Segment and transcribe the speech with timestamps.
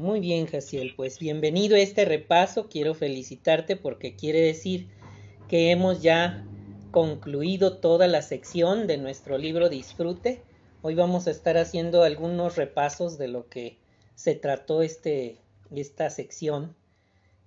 [0.00, 2.70] Muy bien, Jaciel, pues bienvenido a este repaso.
[2.70, 4.88] Quiero felicitarte porque quiere decir
[5.46, 6.42] que hemos ya
[6.90, 10.40] concluido toda la sección de nuestro libro Disfrute.
[10.80, 13.76] Hoy vamos a estar haciendo algunos repasos de lo que
[14.14, 15.36] se trató este,
[15.70, 16.74] esta sección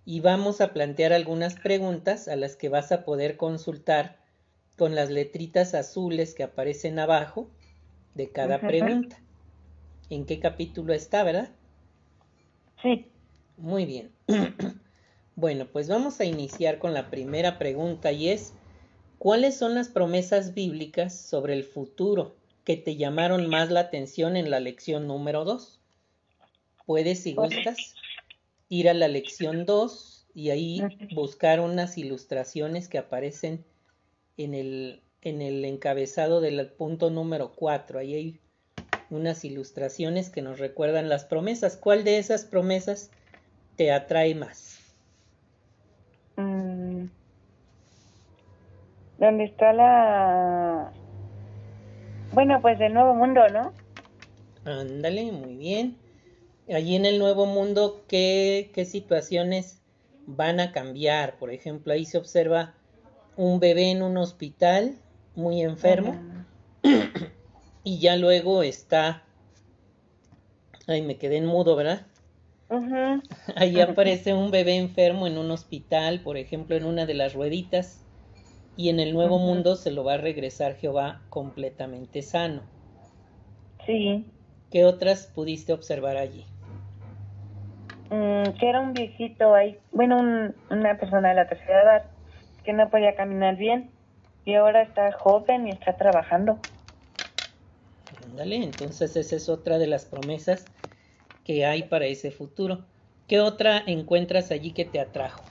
[0.05, 4.19] y vamos a plantear algunas preguntas a las que vas a poder consultar
[4.77, 7.49] con las letritas azules que aparecen abajo
[8.13, 9.19] de cada pregunta.
[10.11, 11.49] ¿En qué capítulo está, verdad?
[12.83, 13.07] Sí.
[13.57, 14.11] Muy bien.
[15.35, 18.53] bueno, pues vamos a iniciar con la primera pregunta y es,
[19.17, 24.51] ¿cuáles son las promesas bíblicas sobre el futuro que te llamaron más la atención en
[24.51, 25.79] la lección número 2?
[26.85, 27.95] Puedes, si gustas,
[28.67, 30.81] ir a la lección 2 y ahí
[31.13, 33.63] buscar unas ilustraciones que aparecen
[34.35, 37.99] en el, en el encabezado del punto número 4.
[37.99, 38.39] Ahí hay
[39.13, 41.77] unas ilustraciones que nos recuerdan las promesas.
[41.77, 43.11] ¿Cuál de esas promesas
[43.75, 44.79] te atrae más?
[46.37, 47.05] Mm.
[49.19, 50.91] ¿Dónde está la...
[52.33, 53.73] Bueno, pues el nuevo mundo, ¿no?
[54.65, 55.97] Ándale, muy bien.
[56.67, 59.81] Allí en el nuevo mundo, ¿qué, ¿qué situaciones
[60.25, 61.37] van a cambiar?
[61.37, 62.73] Por ejemplo, ahí se observa
[63.35, 64.95] un bebé en un hospital
[65.35, 66.15] muy enfermo
[67.83, 69.23] y ya luego está...
[70.87, 72.05] Ay, me quedé en mudo, ¿verdad?
[73.55, 78.03] Ahí aparece un bebé enfermo en un hospital, por ejemplo, en una de las rueditas,
[78.75, 82.61] y en el nuevo mundo se lo va a regresar Jehová completamente sano.
[83.85, 84.25] Sí.
[84.71, 86.45] ¿Qué otras pudiste observar allí?
[88.09, 92.03] Mm, que era un viejito ahí, bueno, una persona de la tercera edad,
[92.63, 93.91] que no podía caminar bien,
[94.45, 96.59] y ahora está joven y está trabajando.
[98.33, 100.67] Ándale, entonces esa es otra de las promesas
[101.43, 102.83] que hay para ese futuro.
[103.27, 105.43] ¿Qué otra encuentras allí que te atrajo?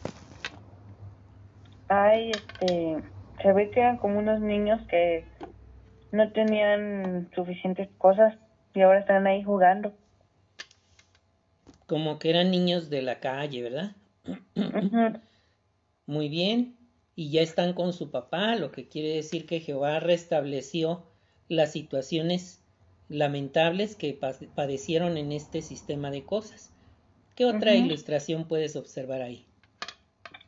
[1.87, 3.05] Ay, este,
[3.41, 5.25] se ve que eran como unos niños que
[6.11, 8.37] no tenían suficientes cosas
[8.75, 9.95] y ahora están ahí jugando.
[11.87, 13.95] Como que eran niños de la calle, ¿verdad?
[16.07, 16.77] Muy bien.
[17.15, 21.05] Y ya están con su papá, lo que quiere decir que Jehová restableció
[21.47, 22.62] las situaciones
[23.13, 24.19] lamentables que
[24.55, 26.73] padecieron en este sistema de cosas.
[27.37, 29.47] ¿Qué otra ilustración puedes observar ahí?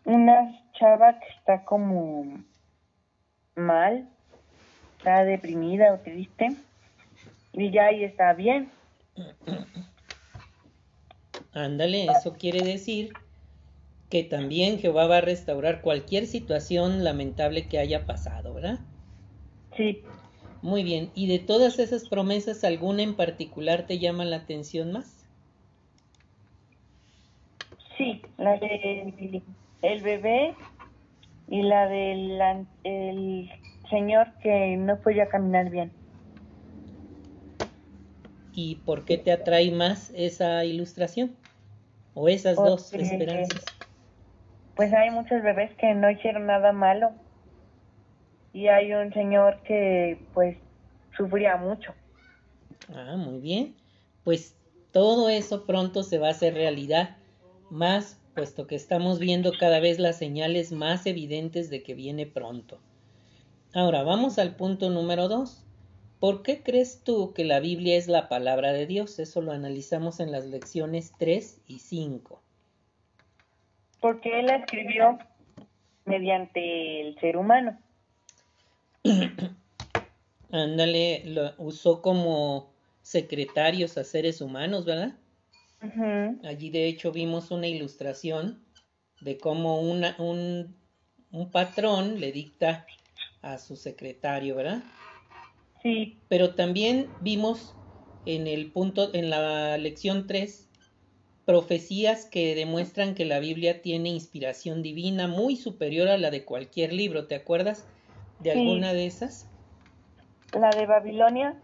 [0.04, 2.42] Una chava que está como
[3.54, 4.08] mal,
[4.98, 6.48] está deprimida o triste,
[7.52, 8.70] y ya ahí está bien.
[11.52, 13.12] Ándale, eso quiere decir
[14.10, 18.80] que también Jehová va a restaurar cualquier situación lamentable que haya pasado, ¿verdad?
[19.76, 20.02] Sí.
[20.64, 25.28] Muy bien, ¿y de todas esas promesas alguna en particular te llama la atención más?
[27.98, 29.42] Sí, la del
[29.82, 30.54] el bebé
[31.48, 33.52] y la del el
[33.90, 35.92] señor que no podía caminar bien.
[38.54, 41.36] ¿Y por qué te atrae más esa ilustración?
[42.14, 43.70] ¿O esas dos esperanzas?
[44.76, 47.12] Pues hay muchos bebés que no hicieron nada malo
[48.54, 50.56] y hay un señor que pues
[51.16, 51.92] sufría mucho.
[52.94, 53.74] Ah, muy bien.
[54.22, 54.56] Pues
[54.92, 57.16] todo eso pronto se va a hacer realidad,
[57.68, 62.78] más puesto que estamos viendo cada vez las señales más evidentes de que viene pronto.
[63.74, 65.64] Ahora vamos al punto número dos.
[66.20, 69.18] ¿Por qué crees tú que la Biblia es la palabra de Dios?
[69.18, 72.40] Eso lo analizamos en las lecciones 3 y 5.
[74.00, 75.18] Porque Él la escribió
[76.04, 77.76] mediante el ser humano.
[80.50, 82.72] Ándale, lo usó como
[83.02, 85.14] secretarios a seres humanos, ¿verdad?
[86.44, 88.64] Allí de hecho vimos una ilustración
[89.20, 90.74] de cómo una, un,
[91.30, 92.86] un patrón le dicta
[93.42, 94.82] a su secretario, ¿verdad?
[95.82, 96.18] Sí.
[96.28, 97.74] Pero también vimos
[98.24, 100.70] en el punto, en la lección 3,
[101.44, 106.94] profecías que demuestran que la Biblia tiene inspiración divina muy superior a la de cualquier
[106.94, 107.26] libro.
[107.26, 107.86] ¿Te acuerdas
[108.44, 109.48] de alguna de esas?
[110.52, 111.56] La de Babilonia.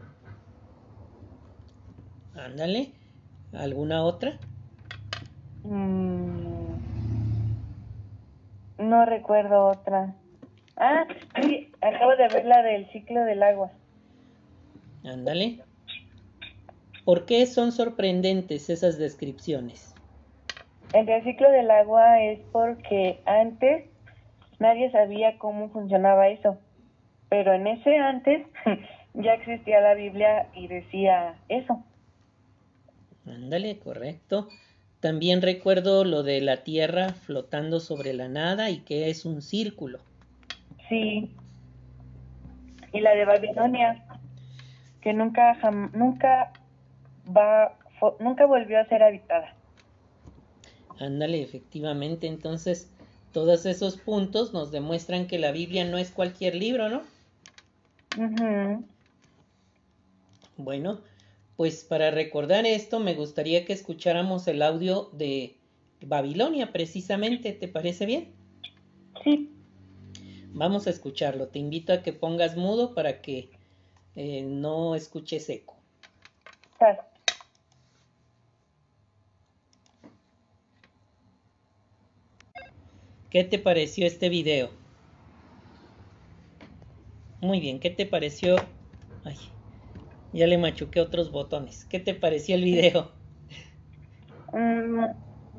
[2.34, 2.92] Ándale.
[3.52, 4.38] ¿Alguna otra?
[5.62, 6.72] Mm,
[8.78, 10.14] no recuerdo otra.
[10.76, 11.06] Ah,
[11.42, 13.70] sí, acabo de ver la del ciclo del agua.
[15.04, 15.60] Ándale.
[17.04, 19.94] ¿Por qué son sorprendentes esas descripciones?
[20.94, 23.90] El del ciclo del agua es porque antes
[24.58, 26.58] nadie sabía cómo funcionaba eso.
[27.30, 28.46] Pero en ese antes
[29.14, 31.82] ya existía la Biblia y decía eso.
[33.26, 34.48] Ándale, correcto.
[34.98, 40.00] También recuerdo lo de la Tierra flotando sobre la nada y que es un círculo.
[40.88, 41.30] Sí.
[42.92, 44.04] Y la de Babilonia,
[45.00, 45.56] que nunca,
[45.94, 46.52] nunca
[47.34, 47.78] va,
[48.18, 49.54] nunca volvió a ser habitada.
[50.98, 52.26] Ándale, efectivamente.
[52.26, 52.92] Entonces,
[53.32, 57.02] todos esos puntos nos demuestran que la Biblia no es cualquier libro, ¿no?
[60.56, 61.00] Bueno,
[61.56, 65.56] pues para recordar esto, me gustaría que escucháramos el audio de
[66.00, 67.52] Babilonia, precisamente.
[67.52, 68.32] ¿Te parece bien?
[69.24, 69.50] Sí.
[70.52, 71.48] Vamos a escucharlo.
[71.48, 73.50] Te invito a que pongas mudo para que
[74.16, 75.76] eh, no escuches eco.
[83.30, 84.79] ¿Qué te pareció este video?
[87.40, 88.56] Muy bien, ¿qué te pareció?
[89.24, 89.36] Ay,
[90.32, 91.84] ya le machuqué otros botones.
[91.86, 93.12] ¿Qué te pareció el video?
[94.52, 95.04] Mm,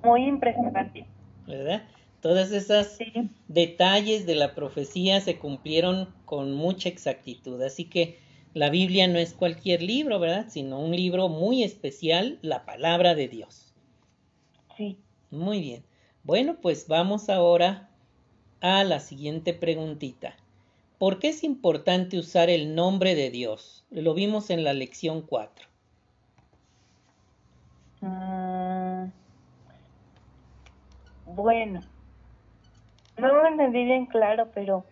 [0.03, 1.07] muy impresionante.
[1.47, 1.83] ¿Verdad?
[2.21, 2.99] Todas esas
[3.47, 7.59] detalles de la profecía se cumplieron con mucha exactitud.
[7.63, 8.19] Así que
[8.53, 10.47] la Biblia no es cualquier libro, ¿verdad?
[10.49, 13.73] Sino un libro muy especial, la palabra de Dios.
[14.77, 14.99] Sí.
[15.31, 15.83] Muy bien.
[16.23, 17.89] Bueno, pues vamos ahora
[18.59, 20.35] a la siguiente preguntita.
[21.01, 23.83] ¿Por qué es importante usar el nombre de Dios?
[23.89, 25.65] Lo vimos en la lección 4.
[28.01, 29.05] Mm,
[31.25, 31.81] bueno,
[33.17, 34.85] no me entendí bien claro, pero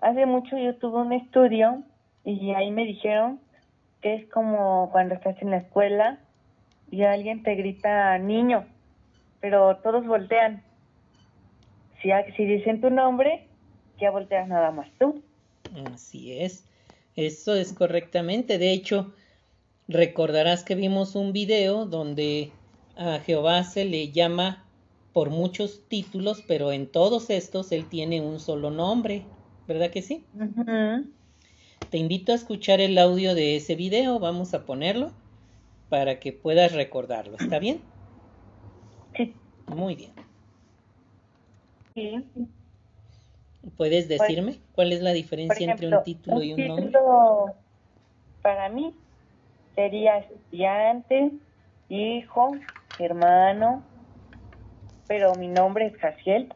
[0.00, 1.82] hace mucho yo tuve un estudio
[2.24, 3.40] y ahí me dijeron
[4.02, 6.20] que es como cuando estás en la escuela
[6.92, 8.66] y alguien te grita niño
[9.40, 10.62] pero todos voltean.
[12.00, 13.48] Si, si dicen tu nombre,
[13.98, 15.24] ya volteas nada más tú.
[15.86, 16.64] Así es,
[17.16, 18.58] eso es correctamente.
[18.58, 19.12] De hecho,
[19.88, 22.52] recordarás que vimos un video donde
[22.96, 24.64] a Jehová se le llama
[25.12, 29.24] por muchos títulos, pero en todos estos él tiene un solo nombre,
[29.66, 30.24] ¿verdad que sí?
[31.90, 35.12] Te invito a escuchar el audio de ese video, vamos a ponerlo
[35.88, 37.80] para que puedas recordarlo, ¿está bien?
[39.16, 39.34] Sí.
[39.66, 40.12] Muy bien.
[41.94, 42.24] Sí.
[43.76, 46.86] ¿Puedes pues, decirme cuál es la diferencia entre un título y un nombre?
[46.86, 47.54] Título
[48.42, 48.94] para mí
[49.74, 51.30] sería estudiante,
[51.88, 52.52] hijo,
[52.98, 53.82] hermano,
[55.06, 56.52] pero mi nombre es Jaciel.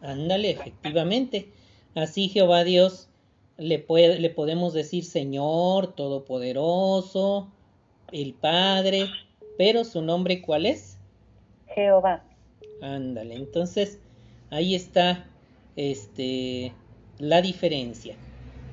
[0.00, 1.48] Ándale, efectivamente.
[1.94, 3.08] Así Jehová Dios
[3.56, 7.48] le, puede, le podemos decir Señor, Todopoderoso,
[8.12, 9.06] el Padre,
[9.58, 10.98] pero su nombre ¿cuál es?
[11.74, 12.22] Jehová.
[12.80, 14.00] Ándale, entonces
[14.50, 15.26] ahí está
[15.76, 16.72] este
[17.18, 18.16] la diferencia.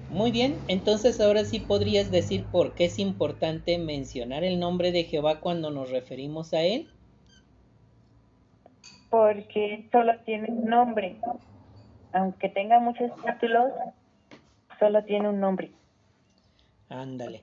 [0.09, 5.03] Muy bien, entonces ahora sí podrías decir por qué es importante mencionar el nombre de
[5.03, 6.89] Jehová cuando nos referimos a él.
[9.11, 11.17] Porque solo tiene un nombre.
[12.11, 13.71] Aunque tenga muchos títulos,
[14.79, 15.71] solo tiene un nombre.
[16.89, 17.41] Ándale.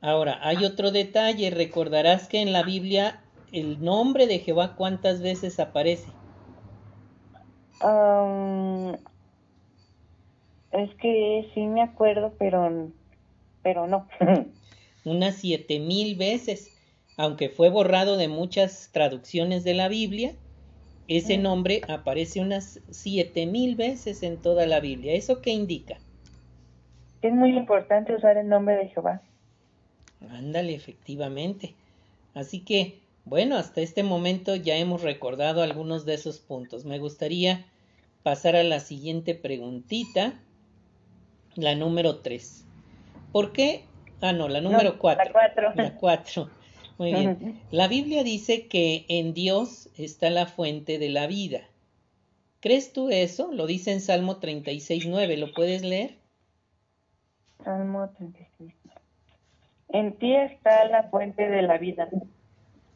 [0.00, 1.50] Ahora, hay otro detalle.
[1.50, 3.22] Recordarás que en la Biblia
[3.52, 6.08] el nombre de Jehová cuántas veces aparece.
[10.72, 12.90] Es que sí me acuerdo, pero,
[13.62, 14.08] pero no.
[15.04, 16.74] Unas siete mil veces.
[17.16, 20.34] Aunque fue borrado de muchas traducciones de la Biblia,
[21.08, 25.14] ese nombre aparece unas siete mil veces en toda la Biblia.
[25.14, 25.98] ¿Eso qué indica?
[27.22, 29.22] Es muy importante usar el nombre de Jehová.
[30.30, 31.74] Ándale, efectivamente.
[32.34, 36.84] Así que, bueno, hasta este momento ya hemos recordado algunos de esos puntos.
[36.84, 37.66] Me gustaría
[38.22, 40.40] pasar a la siguiente preguntita,
[41.54, 42.64] la número 3.
[43.32, 43.84] ¿Por qué?
[44.20, 45.24] Ah, no, la número 4.
[45.24, 45.72] la 4.
[45.76, 46.50] La 4.
[46.98, 47.60] Muy bien.
[47.70, 51.60] La Biblia dice que en Dios está la fuente de la vida.
[52.60, 53.52] ¿Crees tú eso?
[53.52, 55.36] Lo dice en Salmo 36, 9.
[55.36, 56.16] ¿Lo puedes leer?
[57.62, 58.74] Salmo 36.
[59.90, 62.08] En ti está la fuente de la vida.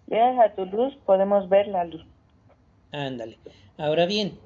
[0.06, 2.04] Gracias a tu luz podemos ver la luz.
[2.92, 3.38] Ándale.
[3.78, 4.38] Ahora bien,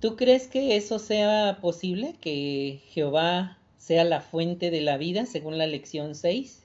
[0.00, 2.14] ¿tú crees que eso sea posible?
[2.20, 6.64] ¿Que Jehová sea la fuente de la vida según la lección 6?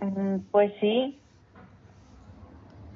[0.00, 1.18] Mm, pues sí.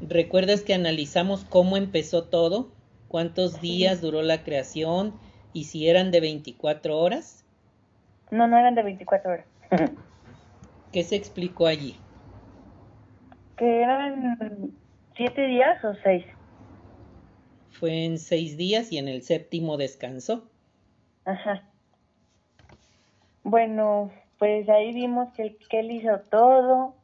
[0.00, 2.68] ¿Recuerdas que analizamos cómo empezó todo?
[3.08, 5.14] ¿Cuántos días duró la creación?
[5.52, 7.44] ¿Y si eran de 24 horas?
[8.30, 9.46] No, no eran de 24 horas.
[10.92, 12.03] ¿Qué se explicó allí?
[13.56, 14.72] Que eran
[15.16, 16.24] siete días o seis.
[17.70, 20.48] Fue en seis días y en el séptimo descansó.
[21.24, 21.62] Ajá.
[23.42, 26.94] Bueno, pues ahí vimos que, que él hizo todo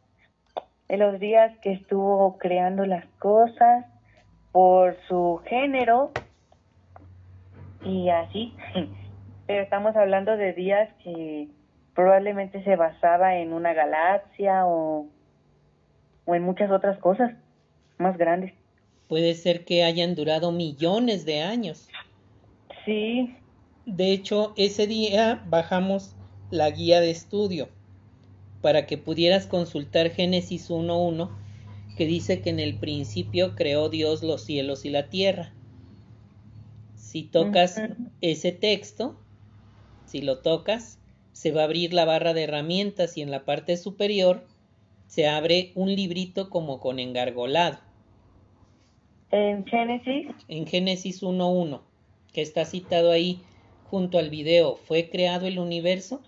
[0.88, 3.86] de los días que estuvo creando las cosas,
[4.52, 6.10] por su género
[7.84, 8.54] y así.
[9.46, 11.48] Pero estamos hablando de días que
[11.94, 15.06] probablemente se basaba en una galaxia o,
[16.30, 17.32] o en muchas otras cosas
[17.98, 18.52] más grandes.
[19.08, 21.88] Puede ser que hayan durado millones de años.
[22.84, 23.34] Sí.
[23.84, 26.14] De hecho, ese día bajamos
[26.52, 27.68] la guía de estudio
[28.62, 31.30] para que pudieras consultar Génesis 1.1,
[31.96, 35.52] que dice que en el principio creó Dios los cielos y la tierra.
[36.94, 37.82] Si tocas
[38.20, 39.18] ese texto,
[40.06, 41.00] si lo tocas,
[41.32, 44.44] se va a abrir la barra de herramientas y en la parte superior
[45.10, 47.80] se abre un librito como con engargolado.
[49.32, 50.28] ¿En Génesis?
[50.46, 51.80] En Génesis 1.1,
[52.32, 53.40] que está citado ahí
[53.90, 54.76] junto al video.
[54.76, 56.22] ¿Fue creado el universo?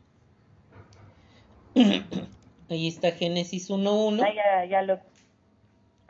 [2.69, 4.21] Ahí está Génesis 1.1.
[4.21, 4.99] Ah, ya, ya lo...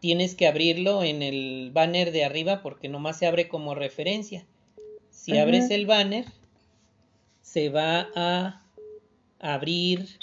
[0.01, 4.47] Tienes que abrirlo en el banner de arriba porque nomás se abre como referencia.
[5.11, 6.25] Si abres el banner,
[7.43, 8.63] se va a
[9.41, 10.19] abrir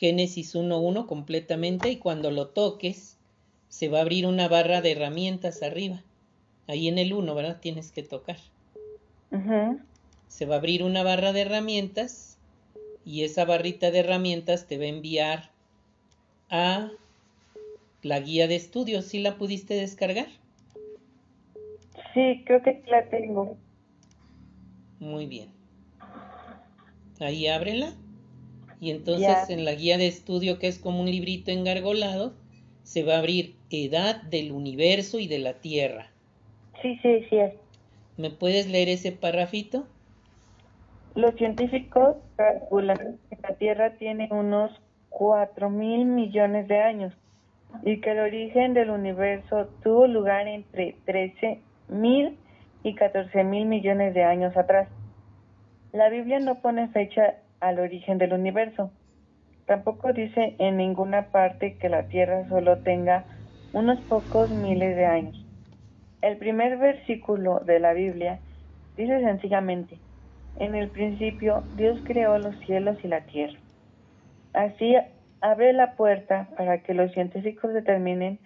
[0.00, 3.18] Génesis 1.1 completamente y cuando lo toques,
[3.68, 6.02] se va a abrir una barra de herramientas arriba.
[6.66, 7.60] Ahí en el 1, ¿verdad?
[7.60, 8.38] Tienes que tocar.
[10.26, 12.38] Se va a abrir una barra de herramientas
[13.04, 15.50] y esa barrita de herramientas te va a enviar
[16.48, 16.90] a
[18.00, 19.04] la guía de estudios.
[19.04, 20.28] ¿Sí la pudiste descargar?
[22.14, 23.58] Sí, creo que la tengo.
[24.98, 25.50] Muy bien.
[27.20, 27.92] Ahí ábrela.
[28.80, 32.32] Y entonces en la guía de estudio, que es como un librito engargolado,
[32.82, 36.06] se va a abrir Edad del Universo y de la Tierra.
[36.80, 37.36] Sí, sí, sí.
[38.16, 39.86] ¿Me puedes leer ese parrafito?
[41.14, 44.70] Los científicos calculan que la Tierra tiene unos
[45.10, 47.12] 4 mil millones de años
[47.82, 52.36] y que el origen del universo tuvo lugar entre 13 mil
[52.82, 54.88] y 14 mil millones de años atrás.
[55.92, 58.90] La Biblia no pone fecha al origen del universo.
[59.66, 63.24] Tampoco dice en ninguna parte que la Tierra solo tenga
[63.72, 65.46] unos pocos miles de años.
[66.22, 68.40] El primer versículo de la Biblia
[68.96, 69.98] dice sencillamente,
[70.58, 73.58] en el principio Dios creó los cielos y la tierra.
[74.52, 74.96] Así
[75.40, 78.38] abre la puerta para que los científicos determinen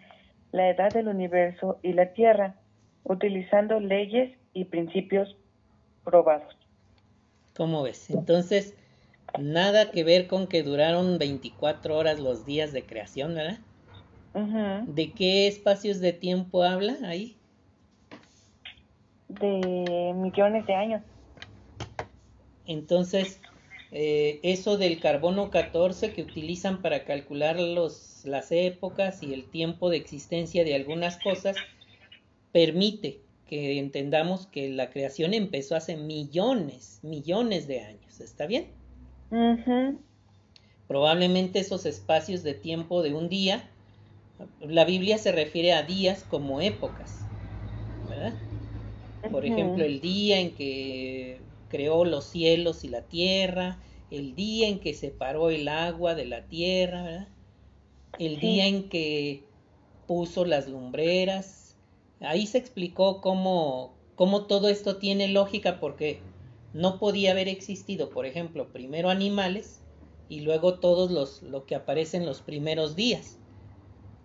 [0.52, 2.54] la edad del universo y la tierra,
[3.02, 5.36] utilizando leyes y principios
[6.04, 6.56] probados.
[7.56, 8.10] ¿Cómo ves?
[8.10, 8.76] Entonces,
[9.38, 13.58] nada que ver con que duraron 24 horas los días de creación, ¿verdad?
[14.86, 17.36] ¿De qué espacios de tiempo habla ahí?
[19.28, 21.02] De millones de años.
[22.66, 23.40] Entonces,
[23.92, 29.88] eh, eso del carbono 14 que utilizan para calcular los, las épocas y el tiempo
[29.88, 31.56] de existencia de algunas cosas,
[32.50, 38.20] permite que entendamos que la creación empezó hace millones, millones de años.
[38.20, 38.83] ¿Está bien?
[40.86, 43.70] Probablemente esos espacios de tiempo de un día,
[44.60, 47.30] la Biblia se refiere a días como épocas,
[48.02, 48.34] ¿verdad?
[49.30, 54.80] Por ejemplo, el día en que creó los cielos y la tierra, el día en
[54.80, 57.28] que separó el agua de la tierra, ¿verdad?
[58.18, 59.52] El día en que
[60.06, 61.80] puso las lumbreras.
[62.20, 66.33] Ahí se explicó cómo, cómo todo esto tiene lógica porque
[66.74, 69.80] no podía haber existido, por ejemplo, primero animales
[70.28, 73.38] y luego todos los lo que aparece en los primeros días,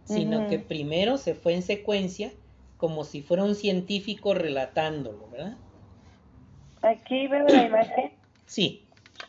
[0.03, 2.33] sino que primero se fue en secuencia
[2.77, 5.57] como si fuera un científico relatándolo, ¿verdad?
[6.81, 8.11] Aquí veo la imagen.
[8.45, 8.83] Sí.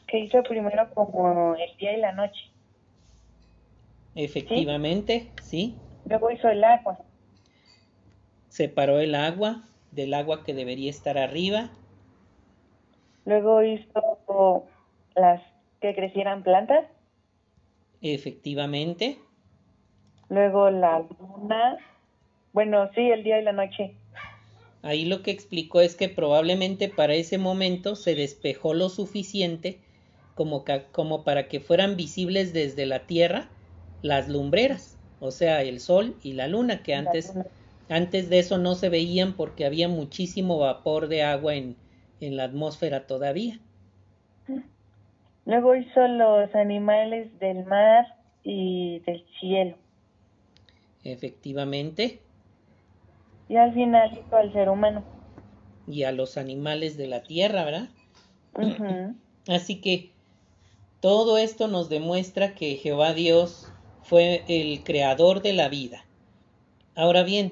[0.06, 2.40] Que hizo primero como el día y la noche.
[4.14, 5.76] Efectivamente, ¿Sí?
[6.06, 6.98] Luego hizo el agua.
[8.48, 9.62] Separó el agua
[9.92, 11.70] del agua que debería estar arriba.
[13.24, 14.64] Luego hizo
[15.14, 15.42] las
[15.80, 16.86] que crecieran plantas.
[18.02, 19.18] Efectivamente.
[20.28, 21.78] Luego la luna.
[22.52, 23.94] Bueno, sí, el día y la noche.
[24.82, 29.78] Ahí lo que explicó es que probablemente para ese momento se despejó lo suficiente
[30.34, 33.48] como, como para que fueran visibles desde la Tierra
[34.02, 37.34] las lumbreras, o sea, el Sol y la Luna, que antes,
[37.90, 41.76] antes de eso no se veían porque había muchísimo vapor de agua en,
[42.20, 43.58] en la atmósfera todavía.
[45.46, 48.06] Luego hizo los animales del mar
[48.42, 49.76] y del cielo.
[51.02, 52.20] Efectivamente
[53.50, 55.02] y al final hizo al ser humano.
[55.88, 57.88] Y a los animales de la tierra, ¿verdad?
[59.48, 60.12] Así que
[61.00, 63.72] todo esto nos demuestra que Jehová Dios
[64.02, 66.06] fue el creador de la vida.
[66.94, 67.50] Ahora bien,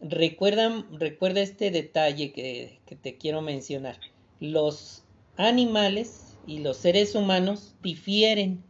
[0.00, 3.98] recuerda, recuerda este detalle que, que te quiero mencionar.
[4.40, 5.02] Los
[5.36, 8.62] animales y los seres humanos difieren.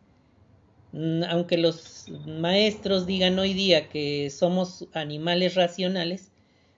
[0.92, 6.30] Mm, Aunque los maestros digan hoy día que somos animales racionales,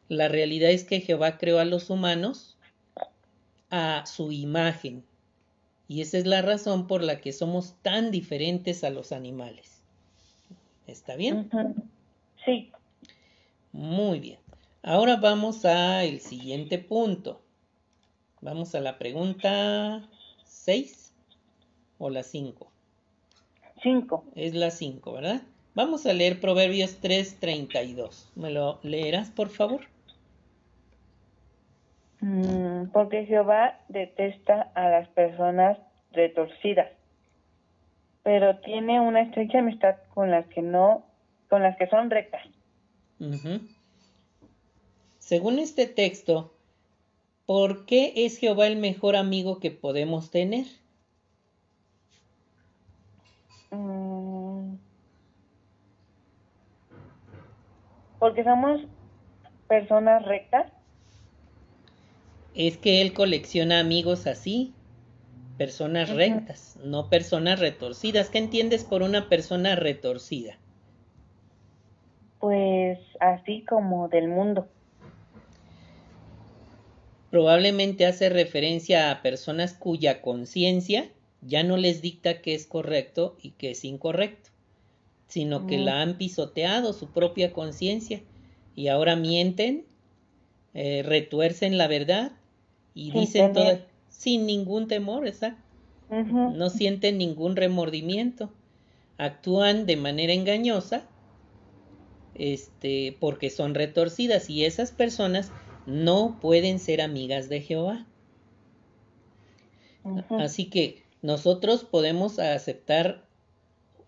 [0.09, 2.57] la realidad es que Jehová creó a los humanos
[3.71, 5.05] a su imagen.
[5.87, 9.83] Y esa es la razón por la que somos tan diferentes a los animales.
[10.87, 11.49] ¿Está bien?
[12.45, 12.71] Sí.
[13.73, 14.40] Muy bien.
[14.83, 17.43] Ahora vamos al siguiente punto.
[18.41, 20.03] Vamos a la pregunta
[20.45, 21.15] 6
[21.99, 22.73] o la 5.
[23.83, 24.25] Cinco.
[24.35, 25.43] Es la 5, ¿verdad?
[25.75, 28.31] Vamos a leer Proverbios 3:32.
[28.35, 29.83] ¿Me lo leerás, por favor?
[32.21, 35.79] Mm, porque Jehová detesta a las personas
[36.13, 36.89] retorcidas,
[38.23, 41.07] pero tiene una estrecha amistad con las que no,
[41.49, 42.43] con las que son rectas.
[43.19, 43.61] Ujú.
[45.31, 46.53] Según este texto,
[47.47, 50.67] ¿por qué es Jehová el mejor amigo que podemos tener?
[53.71, 54.75] Mm,
[58.19, 58.81] porque somos
[59.69, 60.73] personas rectas.
[62.57, 64.75] Es que él colecciona amigos así,
[65.57, 68.31] personas rectas, no personas retorcidas.
[68.31, 70.59] ¿Qué entiendes por una persona retorcida?
[72.41, 74.67] Pues así como del mundo.
[77.31, 83.53] Probablemente hace referencia a personas cuya conciencia ya no les dicta qué es correcto y
[83.53, 84.51] qué es incorrecto,
[85.29, 88.23] sino que la han pisoteado su propia conciencia
[88.75, 89.87] y ahora mienten,
[90.75, 92.33] eh, retuercen la verdad
[92.95, 95.63] y Sin dicen todo sin ningún temor, exacto.
[96.09, 98.53] No sienten ningún remordimiento,
[99.19, 101.09] actúan de manera engañosa,
[102.35, 105.53] este, porque son retorcidas y esas personas
[105.87, 108.07] no pueden ser amigas de Jehová.
[110.39, 113.25] Así que nosotros podemos aceptar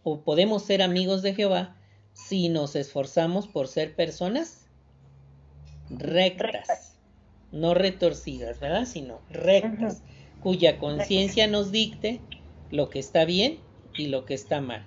[0.03, 1.77] o podemos ser amigos de Jehová
[2.13, 4.67] si nos esforzamos por ser personas
[5.91, 6.99] rectas, Rectas.
[7.53, 8.87] no retorcidas, ¿verdad?
[8.87, 10.03] Sino rectas,
[10.43, 12.21] cuya conciencia nos dicte
[12.71, 13.59] lo que está bien
[13.95, 14.87] y lo que está mal.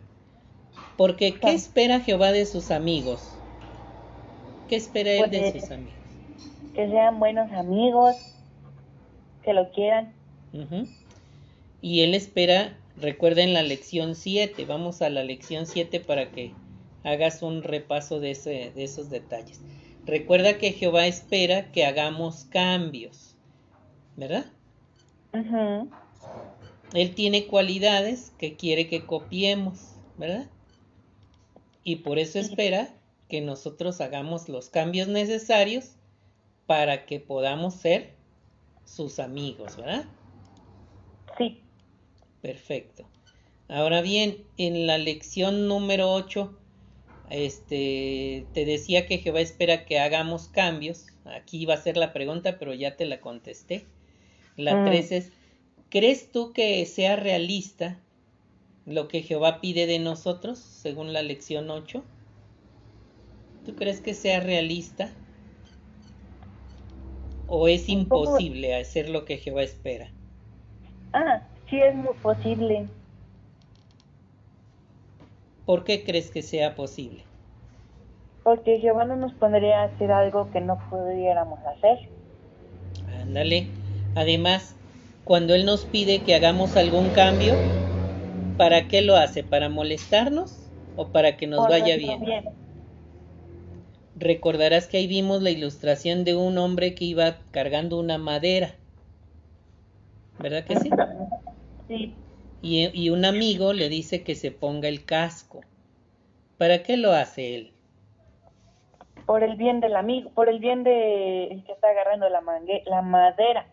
[0.98, 3.22] Porque ¿qué espera Jehová de sus amigos?
[4.68, 5.94] ¿Qué espera él de Pues, sus amigos?
[6.76, 8.18] Que sean buenos amigos,
[9.44, 10.14] que lo quieran.
[10.54, 10.88] Ujú.
[11.82, 16.52] Y él espera, recuerden la lección 7, vamos a la lección 7 para que
[17.06, 19.62] hagas un repaso de, ese, de esos detalles.
[20.06, 23.36] Recuerda que Jehová espera que hagamos cambios,
[24.18, 24.46] ¿verdad?
[25.34, 25.90] Ujú.
[26.94, 30.48] Él tiene cualidades que quiere que copiemos, ¿verdad?
[31.84, 32.90] Y por eso espera
[33.30, 35.96] que nosotros hagamos los cambios necesarios
[36.66, 38.14] para que podamos ser
[38.86, 40.06] sus amigos, ¿verdad?
[41.38, 41.62] Sí.
[42.42, 43.08] Perfecto.
[43.68, 46.56] Ahora bien, en la lección número 8,
[47.30, 51.08] este, te decía que Jehová espera que hagamos cambios.
[51.26, 53.86] Aquí va a ser la pregunta, pero ya te la contesté.
[54.56, 54.86] La Mm.
[54.86, 55.32] 3 es,
[55.90, 58.00] ¿crees tú que sea realista
[58.86, 62.04] lo que Jehová pide de nosotros, según la lección 8?
[63.66, 65.12] ¿Tú crees que sea realista?
[67.48, 70.10] ¿O es imposible hacer lo que Jehová espera?
[71.14, 72.88] Ah, sí es muy posible.
[75.66, 77.24] ¿Por qué crees que sea posible?
[78.44, 81.98] Porque Jehová no nos pondría a hacer algo que no pudiéramos hacer.
[83.22, 83.68] Ándale.
[84.16, 84.76] Además,
[85.24, 87.54] cuando Él nos pide que hagamos algún cambio,
[88.58, 89.44] ¿para qué lo hace?
[89.44, 90.54] ¿Para molestarnos
[90.96, 92.55] o para que nos Por vaya nuestro bien?
[94.16, 98.76] Recordarás que ahí vimos la ilustración de un hombre que iba cargando una madera.
[100.38, 101.02] ¿Verdad que sí?
[101.88, 102.16] Sí,
[102.62, 105.62] Y, y un amigo le dice que se ponga el casco.
[106.58, 107.74] ¿Para qué lo hace él?
[109.26, 112.84] por el bien del amigo, por el bien de el que está agarrando la, mangue-
[112.86, 113.68] la madera.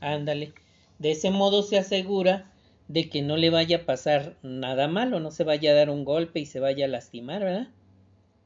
[0.00, 0.54] Ándale.
[0.98, 2.50] De ese modo se asegura
[2.88, 6.06] de que no le vaya a pasar nada malo, no se vaya a dar un
[6.06, 7.68] golpe y se vaya a lastimar, ¿verdad?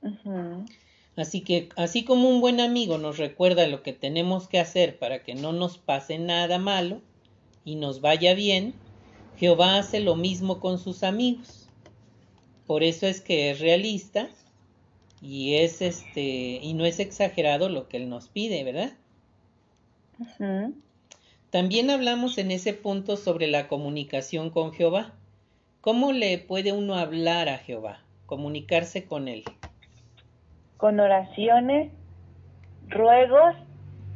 [0.03, 0.65] Ujú.
[1.17, 5.23] Así que, así como un buen amigo nos recuerda lo que tenemos que hacer para
[5.23, 7.03] que no nos pase nada malo
[7.65, 8.75] y nos vaya bien,
[9.37, 11.69] Jehová hace lo mismo con sus amigos.
[12.67, 14.31] Por eso es que es realista
[15.21, 18.93] y es este y no es exagerado lo que él nos pide, ¿verdad?
[21.51, 25.13] También hablamos en ese punto sobre la comunicación con Jehová.
[25.81, 28.05] ¿Cómo le puede uno hablar a Jehová?
[28.31, 29.43] comunicarse con Él.
[30.81, 31.93] Con oraciones,
[32.89, 33.55] ruegos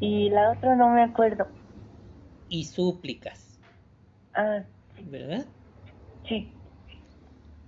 [0.01, 1.47] y la otra no me acuerdo.
[2.49, 3.61] Y súplicas.
[4.35, 4.65] Ah,
[5.05, 5.45] ¿Verdad?
[6.27, 6.51] sí.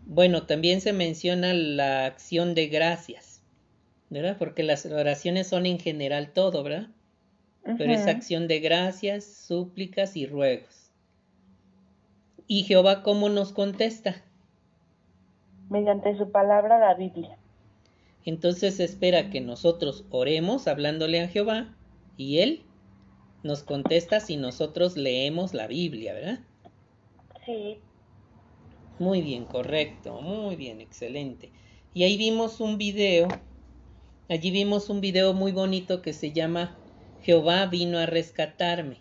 [0.06, 3.42] Bueno, también se menciona la acción de gracias,
[4.08, 4.36] ¿verdad?
[4.38, 6.88] Porque las oraciones son en general todo, ¿verdad?
[7.76, 10.92] Pero es acción de gracias, súplicas y ruegos.
[12.46, 14.22] ¿Y Jehová cómo nos contesta?
[15.68, 17.36] Mediante su palabra, la Biblia.
[18.26, 21.76] Entonces espera que nosotros oremos hablándole a Jehová
[22.16, 22.64] y Él
[23.44, 26.40] nos contesta si nosotros leemos la Biblia, ¿verdad?
[27.46, 27.78] Sí.
[28.98, 31.52] Muy bien, correcto, muy bien, excelente.
[31.94, 33.28] Y ahí vimos un video,
[34.28, 36.76] allí vimos un video muy bonito que se llama
[37.22, 38.96] Jehová vino a rescatarme,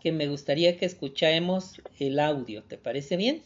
[0.00, 3.42] que me gustaría que escuchemos el audio, ¿te parece bien?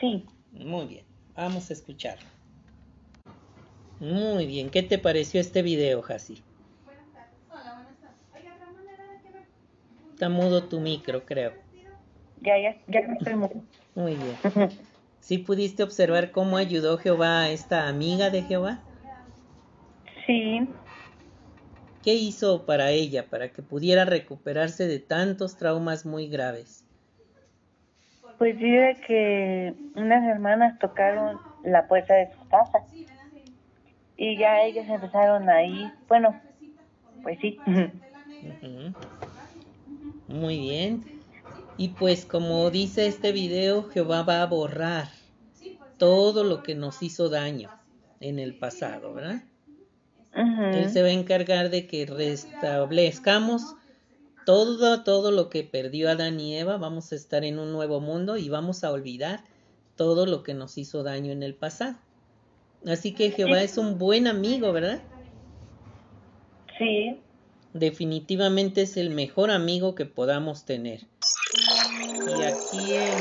[0.00, 0.22] Sí.
[0.52, 1.04] Muy bien,
[1.34, 2.35] vamos a escucharlo.
[3.98, 6.42] Muy bien, ¿qué te pareció este video, Hasi?
[10.12, 11.52] Está mudo tu micro, creo.
[12.40, 13.62] Ya, ya, ya me estoy mu-
[13.94, 14.70] Muy bien.
[15.20, 18.80] ¿Sí pudiste observar cómo ayudó Jehová a esta amiga de Jehová?
[20.26, 20.68] Sí.
[22.02, 26.84] ¿Qué hizo para ella, para que pudiera recuperarse de tantos traumas muy graves?
[28.38, 32.78] Pues dice que unas hermanas tocaron la puerta de su casa.
[34.16, 35.92] Y ya ellas empezaron ahí.
[36.08, 36.40] Bueno,
[37.22, 37.58] pues sí.
[40.28, 41.04] Muy bien.
[41.76, 45.08] Y pues como dice este video, Jehová va a borrar
[45.98, 47.70] todo lo que nos hizo daño
[48.20, 49.42] en el pasado, ¿verdad?
[50.34, 53.74] Él se va a encargar de que restablezcamos
[54.44, 56.76] todo, todo lo que perdió Adán y Eva.
[56.76, 59.44] Vamos a estar en un nuevo mundo y vamos a olvidar
[59.96, 61.96] todo lo que nos hizo daño en el pasado.
[62.84, 65.02] Así que Jehová es un buen amigo, ¿verdad?
[66.78, 67.22] Sí.
[67.72, 71.06] Definitivamente es el mejor amigo que podamos tener.
[72.26, 73.18] Y aquí en,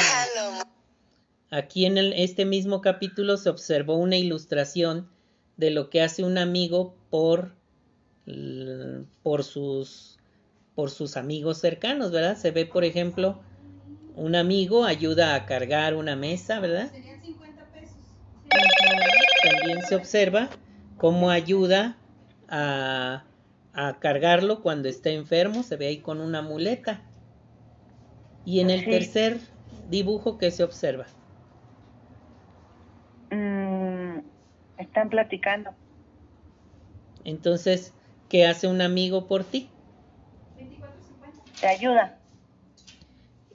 [1.49, 5.09] aquí en el- este mismo capítulo se observó una ilustración
[5.57, 7.55] de lo que hace un amigo por,
[9.23, 10.17] por, sus,
[10.73, 12.37] por sus amigos cercanos, ¿verdad?
[12.37, 13.39] Se ve, por ejemplo,
[14.15, 16.93] un amigo ayuda a cargar una mesa, ¿verdad?
[19.75, 20.49] También se observa
[20.97, 21.97] cómo ayuda
[22.47, 23.25] a,
[23.73, 27.01] a cargarlo cuando está enfermo, se ve ahí con una muleta.
[28.45, 28.89] Y en el Sí.
[28.89, 29.37] tercer
[29.89, 31.07] dibujo que se observa,
[33.31, 34.19] Mm,
[34.77, 35.71] están platicando.
[37.25, 37.91] entonces,
[38.29, 39.67] ¿qué hace un amigo por ti?
[41.59, 42.17] Te ayuda.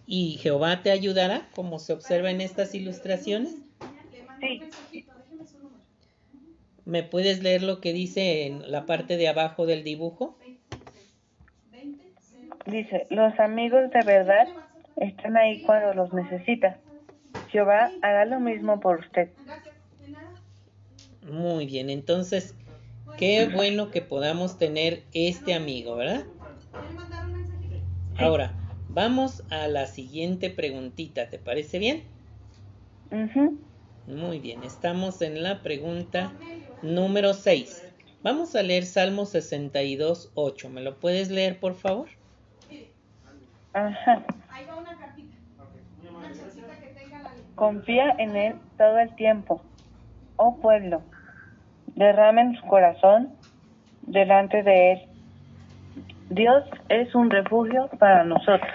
[0.07, 3.55] Y Jehová te ayudará, como se observa en estas ilustraciones.
[4.41, 4.63] Sí.
[6.85, 10.35] ¿Me puedes leer lo que dice en la parte de abajo del dibujo?
[12.67, 14.49] Dice, los amigos de verdad
[14.97, 16.79] están ahí cuando los necesita.
[17.51, 19.29] Jehová hará lo mismo por usted.
[21.23, 22.55] Muy bien, entonces,
[23.17, 26.25] qué bueno que podamos tener este amigo, ¿verdad?
[28.19, 28.53] Ahora,
[28.89, 32.03] vamos a la siguiente preguntita, ¿te parece bien?
[33.11, 33.59] Ujú.
[34.07, 36.33] Muy bien, estamos en la pregunta
[36.83, 37.85] número 6.
[38.23, 40.69] Vamos a leer Salmo 62, 8.
[40.69, 42.09] ¿Me lo puedes leer, por favor?
[43.73, 44.25] Ajá.
[47.55, 49.63] Confía en Él todo el tiempo.
[50.37, 51.03] Oh pueblo,
[51.95, 53.35] derramen su corazón
[54.07, 55.01] delante de Él.
[56.31, 58.71] Dios es un refugio para nosotros.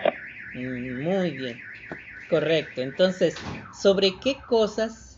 [0.54, 1.60] Mm, Muy bien,
[2.30, 2.82] correcto.
[2.82, 3.36] Entonces,
[3.74, 5.15] ¿sobre qué cosas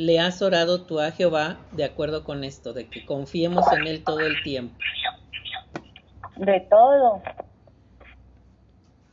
[0.00, 4.02] le has orado tú a Jehová de acuerdo con esto, de que confiemos en Él
[4.02, 4.74] todo el tiempo?
[6.36, 7.20] De todo.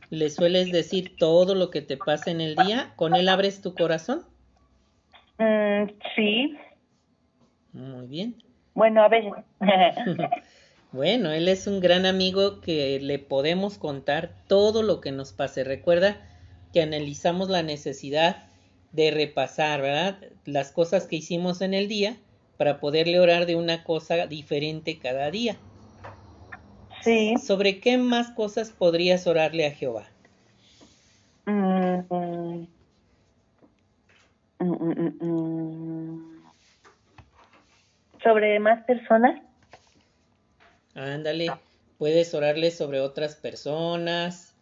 [0.08, 2.94] ¿Le sueles decir todo lo que te pasa en el día?
[2.96, 4.24] ¿Con Él abres tu corazón?
[5.36, 6.56] Mm, sí.
[7.74, 8.42] Muy bien.
[8.72, 9.32] Bueno, a veces.
[10.90, 15.62] Bueno, Él es un gran amigo que le podemos contar todo lo que nos pase.
[15.62, 16.16] Recuerda
[16.72, 18.47] que analizamos la necesidad
[18.98, 20.18] de repasar, ¿verdad?
[20.44, 22.16] Las cosas que hicimos en el día
[22.56, 25.56] para poderle orar de una cosa diferente cada día.
[27.02, 27.36] sí.
[27.38, 30.08] ¿Sobre qué más cosas podrías orarle a Jehová?
[31.46, 32.66] Mm, mm.
[34.60, 36.42] Mm.
[38.20, 39.40] ¿Sobre más personas?
[40.96, 41.52] Ándale,
[41.98, 44.57] puedes orarle sobre otras personas,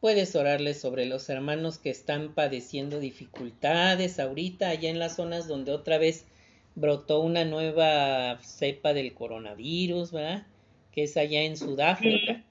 [0.00, 5.72] puedes orarle sobre los hermanos que están padeciendo dificultades ahorita allá en las zonas donde
[5.72, 6.26] otra vez
[6.74, 10.46] brotó una nueva cepa del coronavirus, ¿verdad?
[10.92, 12.42] Que es allá en Sudáfrica.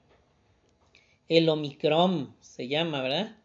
[1.28, 3.36] El Omicron se llama, ¿verdad?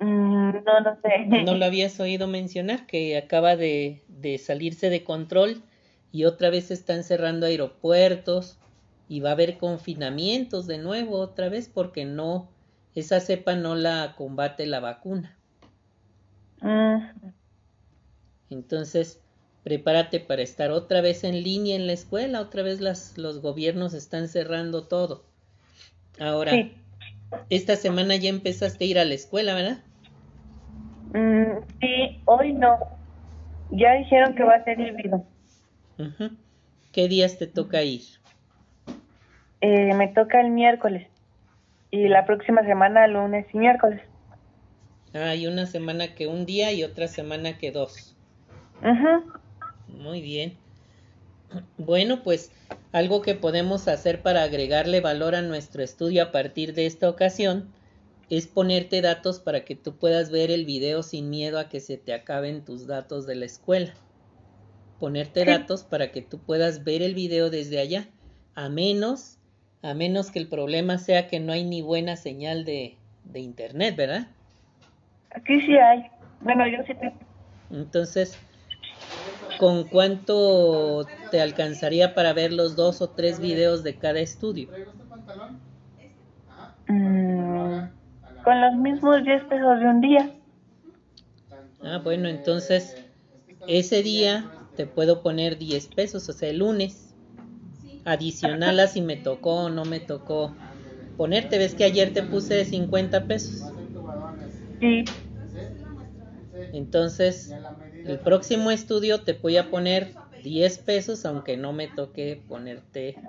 [0.00, 1.26] Mm, no, no sé.
[1.44, 2.86] ¿No lo habías oído mencionar?
[2.86, 5.62] Que acaba de, de salirse de control
[6.12, 8.58] y otra vez están cerrando aeropuertos
[9.08, 12.48] y va a haber confinamientos de nuevo otra vez porque no,
[12.94, 15.36] esa cepa no la combate la vacuna.
[16.60, 16.98] Mm,
[18.50, 19.20] Entonces,
[19.64, 23.94] prepárate para estar otra vez en línea en la escuela, otra vez las, los gobiernos
[23.94, 25.24] están cerrando todo.
[26.20, 26.72] Ahora, sí.
[27.50, 29.78] esta semana ya empezaste a ir a la escuela, ¿verdad?
[31.12, 32.78] Mm, sí, hoy no.
[33.70, 35.24] Ya dijeron que va a ser híbrido.
[36.92, 38.02] ¿Qué días te toca ir?
[39.60, 41.08] Eh, me toca el miércoles.
[41.94, 44.02] Y la próxima semana, lunes y miércoles.
[45.14, 48.16] Ah, hay una semana que un día y otra semana que dos.
[48.80, 49.32] Ujú.
[50.02, 50.58] Muy bien.
[51.78, 52.50] Bueno, pues
[52.90, 57.68] algo que podemos hacer para agregarle valor a nuestro estudio a partir de esta ocasión
[58.28, 61.96] es ponerte datos para que tú puedas ver el video sin miedo a que se
[61.96, 63.94] te acaben tus datos de la escuela.
[64.98, 65.46] Ponerte Sí.
[65.46, 68.08] datos para que tú puedas ver el video desde allá,
[68.56, 69.38] a menos,
[69.84, 73.94] a menos que el problema sea que no hay ni buena señal de, de internet,
[73.94, 74.26] ¿verdad?
[75.30, 76.06] Aquí sí hay.
[76.40, 77.14] Bueno, yo sí tengo.
[77.70, 78.34] Entonces,
[79.58, 84.68] ¿con cuánto te alcanzaría para ver los dos o tres videos de cada estudio?
[86.88, 87.80] Mm,
[88.42, 90.30] con los mismos 10 pesos de un día.
[91.82, 92.96] Ah, bueno, entonces
[93.66, 97.13] ese día te puedo poner 10 pesos, o sea, el lunes.
[98.04, 100.56] Adicional a si me tocó o no me tocó
[101.16, 101.58] ponerte.
[101.58, 103.74] ¿Ves que ayer te puse 50 pesos?
[104.80, 105.04] Sí.
[106.72, 107.56] Entonces,
[108.02, 113.22] el próximo estudio te voy a poner 10 pesos, aunque no me toque ponerte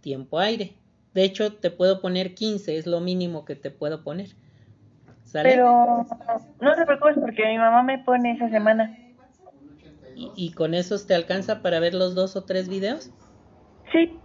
[0.00, 0.78] tiempo aire.
[1.14, 4.36] De hecho, te puedo poner 15, es lo mínimo que te puedo poner.
[5.24, 5.50] ¿Sale?
[5.50, 6.06] Pero
[6.60, 8.96] no te preocupes porque mi mamá me pone esa semana.
[10.14, 13.12] ¿Y, y con esos te alcanza para ver los dos o tres videos?
[13.94, 14.20] Sí.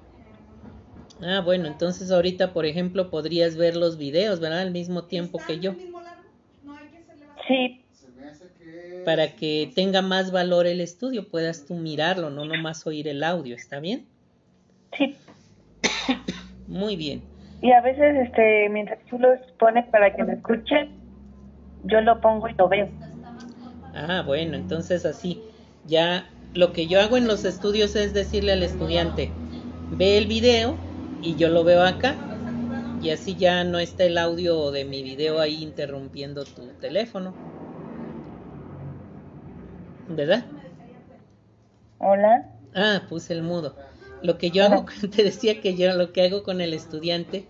[1.22, 4.60] Ah, bueno, entonces ahorita, por ejemplo, podrías ver los videos, ¿verdad?
[4.62, 5.76] Al mismo tiempo que yo,
[7.48, 7.82] Sí.
[9.06, 13.56] para que tenga más valor el estudio, puedas tú mirarlo, no nomás oír el audio,
[13.56, 14.06] ¿está bien?
[14.98, 15.16] Sí.
[16.68, 17.24] Muy bien.
[17.62, 20.90] Y a veces, este, mientras tú los pones para que lo escuchen,
[21.84, 22.90] yo lo pongo y lo veo.
[23.96, 25.42] Ah, bueno, entonces así,
[25.88, 29.32] ya lo que yo hago en los estudios es decirle al estudiante,
[29.92, 30.78] ve el video
[31.22, 32.16] y yo lo veo acá,
[33.02, 37.34] y así ya no está el audio de mi video ahí interrumpiendo tu teléfono.
[40.10, 40.46] ¿Verdad?
[42.00, 42.52] Hola.
[42.76, 43.76] Ah, puse el mudo.
[44.22, 47.48] Lo que yo hago, te decía que yo lo que hago con el estudiante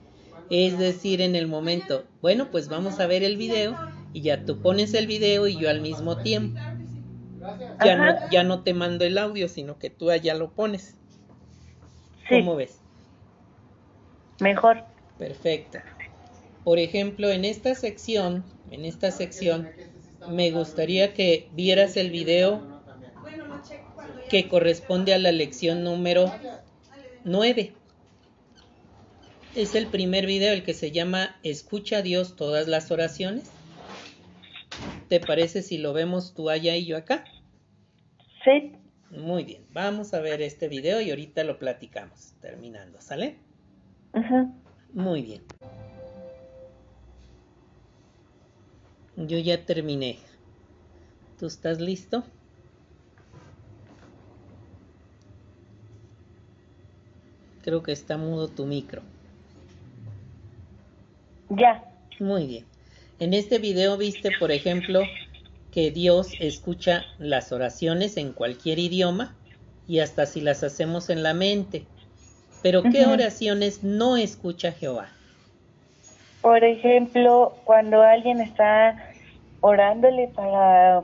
[0.50, 3.78] es decir en el momento, bueno, pues vamos a ver el video
[4.14, 6.60] y ya tú pones el video y yo al mismo tiempo.
[7.84, 10.99] Ya no, ya no te mando el audio, sino que tú allá lo pones.
[12.30, 12.80] ¿Cómo ves?
[14.40, 14.84] Mejor.
[15.18, 15.80] Perfecto.
[16.64, 19.70] Por ejemplo, en esta sección, en esta sección,
[20.30, 22.62] me gustaría que vieras el video
[24.30, 26.32] que corresponde a la lección número
[27.24, 27.74] 9.
[29.56, 33.50] Es el primer video, el que se llama Escucha a Dios todas las oraciones.
[35.08, 37.26] ¿Te parece si lo vemos tú allá y yo acá?
[38.44, 38.74] Sí.
[39.12, 43.38] Muy bien, vamos a ver este video y ahorita lo platicamos, terminando, ¿sale?
[44.14, 44.54] Ujú.
[44.94, 45.42] Muy bien.
[49.16, 50.18] Yo ya terminé.
[51.40, 52.24] ¿Tú estás listo?
[57.64, 59.02] Creo que está mudo tu micro.
[61.50, 61.84] Ya.
[62.20, 62.66] Muy bien.
[63.20, 65.02] En este video viste, por ejemplo,
[65.80, 69.38] que Dios escucha las oraciones en cualquier idioma
[69.88, 71.86] y hasta si las hacemos en la mente.
[72.62, 75.08] Pero ¿qué oraciones no escucha Jehová?
[76.42, 79.14] Por ejemplo, cuando alguien está
[79.62, 81.04] orándole para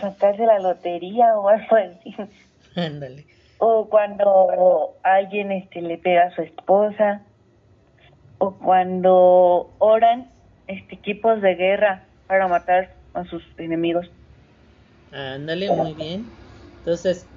[0.00, 2.16] sacarse la lotería o algo así.
[2.74, 3.24] Ándale.
[3.58, 7.22] O cuando alguien este le pega a su esposa.
[8.38, 10.28] O cuando oran
[10.66, 14.06] este equipos de guerra para matar a sus enemigos.
[15.10, 16.32] Ándale, muy bien.
[16.78, 17.28] Entonces,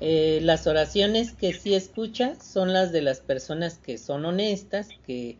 [0.00, 5.38] eh, las oraciones que sí escucha son las de las personas que son honestas, que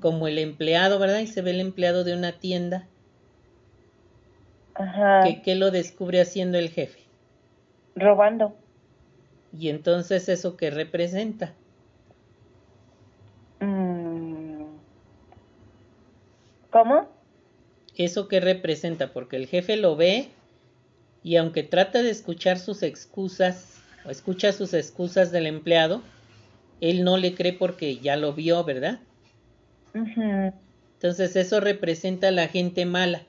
[0.00, 1.20] como el empleado, ¿verdad?
[1.20, 2.88] Y se ve el empleado de una tienda,
[4.74, 5.20] Ajá.
[5.20, 7.08] que, que lo descubre haciendo el jefe.
[7.94, 8.46] Robando.
[9.52, 11.54] Y entonces, ¿eso qué representa?
[13.62, 14.80] Mm.
[16.70, 17.19] ¿Cómo?
[18.00, 19.12] ¿Eso qué representa?
[19.12, 20.30] Porque el jefe lo ve
[21.22, 23.74] y aunque trata de escuchar sus excusas,
[24.06, 26.02] o escucha sus excusas del empleado,
[26.80, 29.00] él no le cree porque ya lo vio, ¿verdad?
[29.92, 33.20] Entonces eso representa a la gente mala.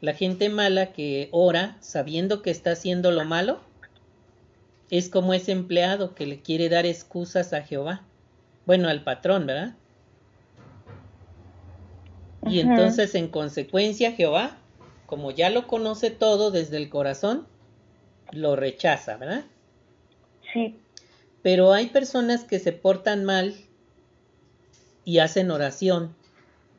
[0.00, 3.58] La gente mala que ora sabiendo que está haciendo lo malo
[4.90, 8.04] es como ese empleado que le quiere dar excusas a Jehová.
[8.64, 9.74] Bueno, al patrón, ¿verdad?
[12.46, 14.56] Y entonces en consecuencia Jehová,
[15.06, 17.46] como ya lo conoce todo desde el corazón,
[18.32, 19.44] lo rechaza, ¿verdad?
[20.52, 20.76] Sí.
[21.42, 23.54] Pero hay personas que se portan mal
[25.04, 26.14] y hacen oración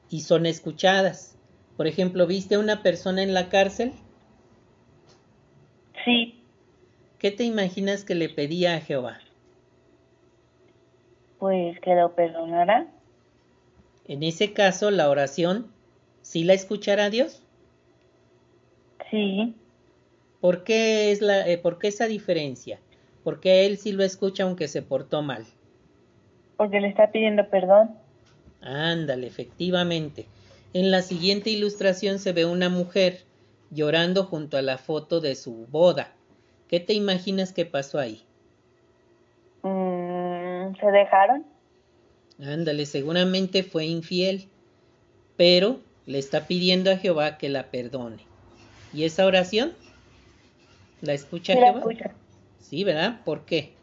[0.09, 1.37] y son escuchadas.
[1.77, 3.93] Por ejemplo, ¿viste a una persona en la cárcel?
[6.03, 6.41] Sí.
[7.19, 9.19] ¿Qué te imaginas que le pedía a Jehová?
[11.39, 12.87] Pues que lo perdonara.
[14.07, 15.67] En ese caso, la oración,
[16.21, 17.41] ¿sí la escuchará Dios?
[19.09, 19.55] Sí.
[20.41, 22.79] ¿Por qué, es la, eh, ¿Por qué esa diferencia?
[23.23, 25.45] ¿Por qué él sí lo escucha aunque se portó mal?
[26.57, 27.95] Porque le está pidiendo perdón.
[28.61, 30.27] Ándale, efectivamente.
[30.73, 33.23] En la siguiente ilustración se ve una mujer
[33.71, 36.13] llorando junto a la foto de su boda.
[36.67, 38.23] ¿Qué te imaginas que pasó ahí?
[39.63, 41.54] Mm, ¿Se dejaron?
[42.39, 44.47] Ándale, seguramente fue infiel,
[45.37, 48.17] pero le está pidiendo a Jehová que la perdone.
[48.93, 49.73] ¿Y esa oración?
[51.01, 51.73] ¿La escucha sí, Jehová?
[51.73, 52.11] La escucha.
[52.59, 53.21] Sí, ¿verdad?
[53.23, 53.73] ¿Por qué?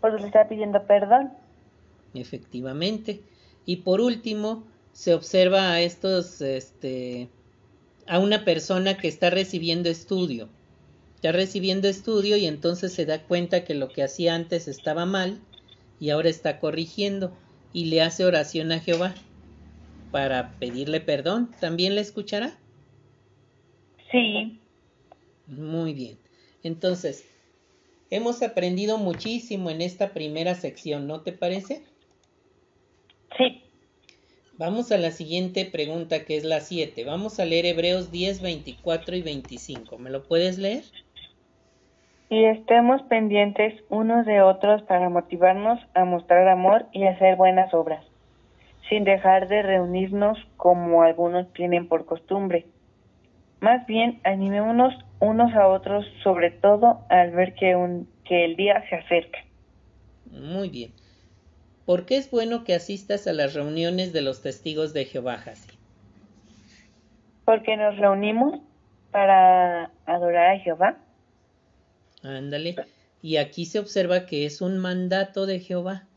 [0.00, 1.32] Porque le está pidiendo perdón.
[2.14, 3.20] Efectivamente.
[3.66, 7.28] Y por último, se observa a estos, este,
[8.06, 10.48] a una persona que está recibiendo estudio.
[11.14, 15.40] Está recibiendo estudio y entonces se da cuenta que lo que hacía antes estaba mal
[16.02, 17.32] y ahora está corrigiendo
[17.72, 19.14] y le hace oración a Jehová
[20.10, 21.54] para pedirle perdón.
[21.60, 22.58] ¿También le escuchará?
[24.10, 24.58] Sí.
[25.46, 26.18] Muy bien.
[26.64, 27.24] Entonces,
[28.10, 31.84] hemos aprendido muchísimo en esta primera sección, ¿no te parece?
[33.38, 33.62] Sí.
[34.58, 37.04] Vamos a la siguiente pregunta que es la 7.
[37.04, 39.98] Vamos a leer Hebreos 10, 24 y 25.
[39.98, 40.82] ¿Me lo puedes leer?
[42.32, 48.02] Y estemos pendientes unos de otros para motivarnos a mostrar amor y hacer buenas obras,
[48.88, 52.64] sin dejar de reunirnos como algunos tienen por costumbre.
[53.60, 58.82] Más bien, animémonos unos a otros, sobre todo al ver que, un, que el día
[58.88, 59.40] se acerca.
[60.30, 60.92] Muy bien.
[61.84, 65.76] ¿Por qué es bueno que asistas a las reuniones de los testigos de Jehová, Hasi?
[67.44, 68.58] Porque nos reunimos
[69.10, 70.96] para adorar a Jehová.
[72.22, 72.76] Ándale.
[73.20, 76.08] Y aquí se observa que es un mandato de Jehová.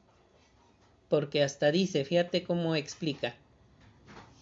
[1.09, 3.35] Porque hasta dice, fíjate cómo explica,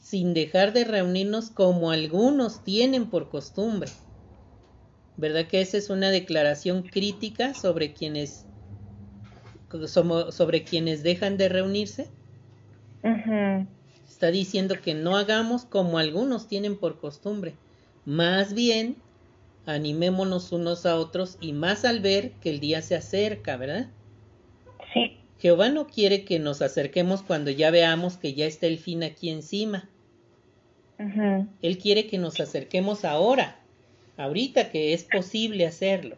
[0.02, 3.92] sin dejar de reunirnos como algunos tienen por costumbre.
[5.18, 8.46] ¿Verdad que esa es una declaración crítica sobre quienes
[10.30, 12.08] sobre quienes dejan de reunirse?
[14.08, 17.56] Está diciendo que no hagamos como algunos tienen por costumbre.
[18.06, 18.96] Más bien,
[19.66, 23.88] animémonos unos a otros y más al ver que el día se acerca, ¿verdad?
[24.94, 25.18] Sí.
[25.40, 29.30] Jehová no quiere que nos acerquemos cuando ya veamos que ya está el fin aquí
[29.30, 29.90] encima.
[31.62, 33.60] Él quiere que nos acerquemos ahora,
[34.16, 36.16] ahorita que es posible hacerlo,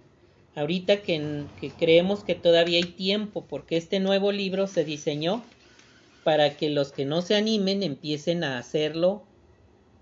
[0.53, 5.43] ahorita que, que creemos que todavía hay tiempo, porque este nuevo libro se diseñó
[6.23, 9.23] para que los que no se animen empiecen a hacerlo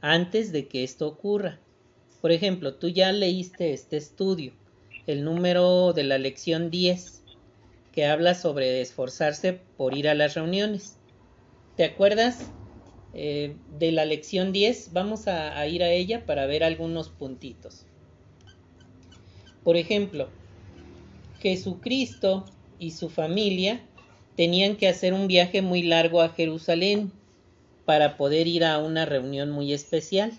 [0.02, 1.60] antes de que esto ocurra.
[2.24, 4.54] Por ejemplo, tú ya leíste este estudio,
[5.08, 7.22] el número de la lección 10,
[7.92, 10.96] que habla sobre esforzarse por ir a las reuniones.
[11.76, 12.50] ¿Te acuerdas
[13.14, 14.94] eh, de la lección 10?
[14.94, 17.86] Vamos a, a ir a ella para ver algunos puntitos.
[19.66, 20.30] Por ejemplo,
[21.42, 22.46] Jesucristo
[22.80, 23.82] y su familia
[24.38, 27.12] tenían que hacer un viaje muy largo a Jerusalén
[27.84, 30.32] para poder ir a una reunión muy especial.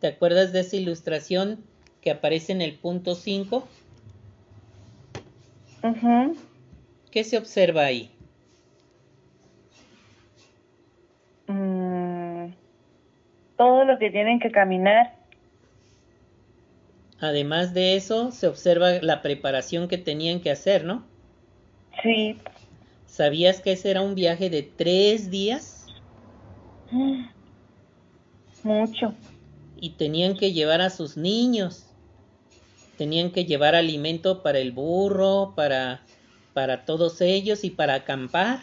[0.00, 1.64] ¿Te acuerdas de esa ilustración
[2.00, 3.66] que aparece en el punto 5?
[7.10, 8.10] ¿Qué se observa ahí?
[11.46, 12.46] Mm,
[13.56, 15.14] todo lo que tienen que caminar.
[17.20, 21.04] Además de eso, se observa la preparación que tenían que hacer, ¿no?
[22.02, 22.36] Sí.
[23.06, 25.86] ¿Sabías que ese era un viaje de tres días?
[28.64, 29.14] Mucho.
[29.80, 31.86] Y tenían que llevar a sus niños.
[32.96, 36.04] tenían que llevar alimento para el burro, para,
[36.52, 38.62] para todos ellos y para acampar.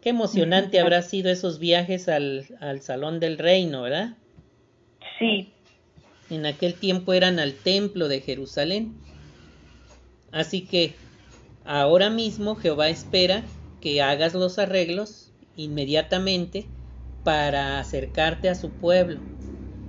[0.00, 4.16] Qué emocionante habrá sido esos viajes al, al Salón del Reino, ¿verdad?
[5.18, 5.52] Sí.
[6.28, 8.96] En aquel tiempo eran al templo de Jerusalén.
[10.32, 10.94] Así que
[11.64, 13.44] ahora mismo Jehová espera
[13.80, 16.66] que hagas los arreglos inmediatamente
[17.24, 19.20] para acercarte a su pueblo.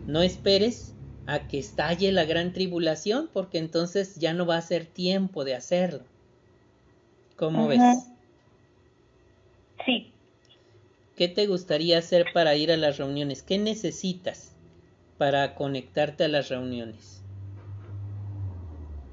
[0.07, 0.95] No esperes
[1.25, 5.53] a que estalle la gran tribulación, porque entonces ya no va a ser tiempo de
[5.53, 6.05] hacerlo.
[7.35, 7.81] ¿Cómo ves?
[9.85, 10.13] Sí.
[11.17, 13.43] ¿Qué te gustaría hacer para ir a las reuniones?
[13.43, 14.53] ¿Qué necesitas
[15.17, 17.21] para conectarte a las reuniones?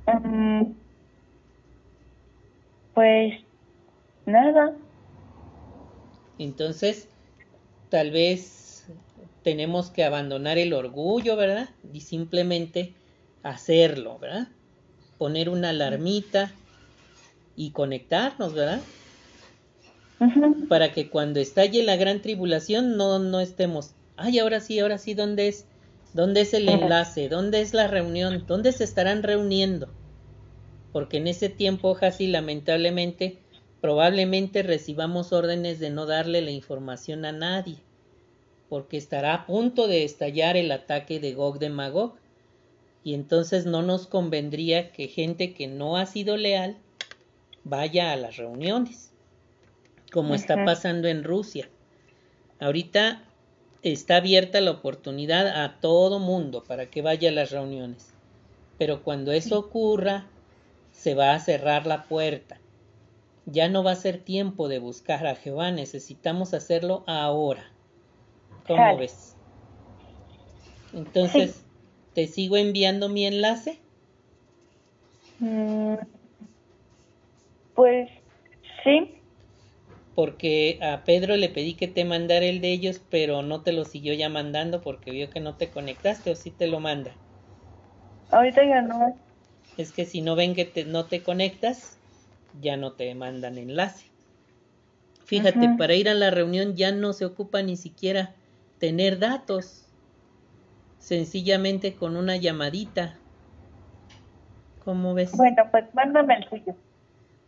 [0.07, 0.74] Mm,
[2.92, 3.34] pues
[4.26, 4.76] nada.
[6.38, 7.09] Entonces,
[7.88, 8.64] tal vez
[9.45, 11.68] tenemos que abandonar el orgullo, ¿verdad?
[11.92, 12.95] Y simplemente
[13.45, 14.49] hacerlo, ¿verdad?
[15.18, 16.51] Poner una alarmita
[17.55, 18.80] y conectarnos, ¿verdad?
[20.68, 25.14] Para que cuando estalle la gran tribulación no, no estemos, ay, ahora sí, ahora sí,
[25.14, 25.66] ¿dónde es?
[26.14, 27.28] ¿Dónde es el enlace?
[27.28, 28.45] ¿Dónde es la reunión?
[28.47, 29.88] ¿Dónde se estarán reuniendo?
[30.92, 33.38] Porque en ese tiempo, Hasi, lamentablemente,
[33.80, 37.76] probablemente recibamos órdenes de no darle la información a nadie,
[38.69, 42.15] porque estará a punto de estallar el ataque de Gog de Magog,
[43.03, 46.79] y entonces no nos convendría que gente que no ha sido leal
[47.65, 49.12] vaya a las reuniones,
[50.12, 51.69] como está pasando en Rusia.
[52.61, 53.23] Ahorita
[53.83, 58.15] está abierta la oportunidad a todo mundo para que vaya a las reuniones,
[58.79, 60.27] pero cuando eso ocurra,
[60.93, 62.59] se va a cerrar la puerta
[63.47, 67.71] ya no va a ser tiempo de buscar a Jehová, necesitamos hacerlo ahora.
[68.67, 69.37] ¿Cómo ves?
[70.93, 71.67] Entonces,
[72.15, 73.83] ¿te sigo enviando mi enlace?
[75.41, 75.97] Mm,
[77.75, 78.09] pues
[78.83, 79.23] sí.
[80.15, 83.85] Porque a Pedro le pedí que te mandara el de ellos, pero no te lo
[83.85, 87.19] siguió ya mandando porque vio que no te conectaste o sí te lo manda.
[88.31, 89.21] Ahorita ya no.
[89.77, 91.99] Es que si no ven que te, no te conectas,
[92.53, 94.07] ya no te mandan enlace.
[95.25, 98.37] Fíjate, para ir a la reunión ya no se ocupa ni siquiera
[98.85, 99.87] tener datos,
[100.99, 103.16] sencillamente con una llamadita.
[104.85, 105.32] ¿Cómo ves?
[105.35, 106.76] Bueno, pues mándame el suyo.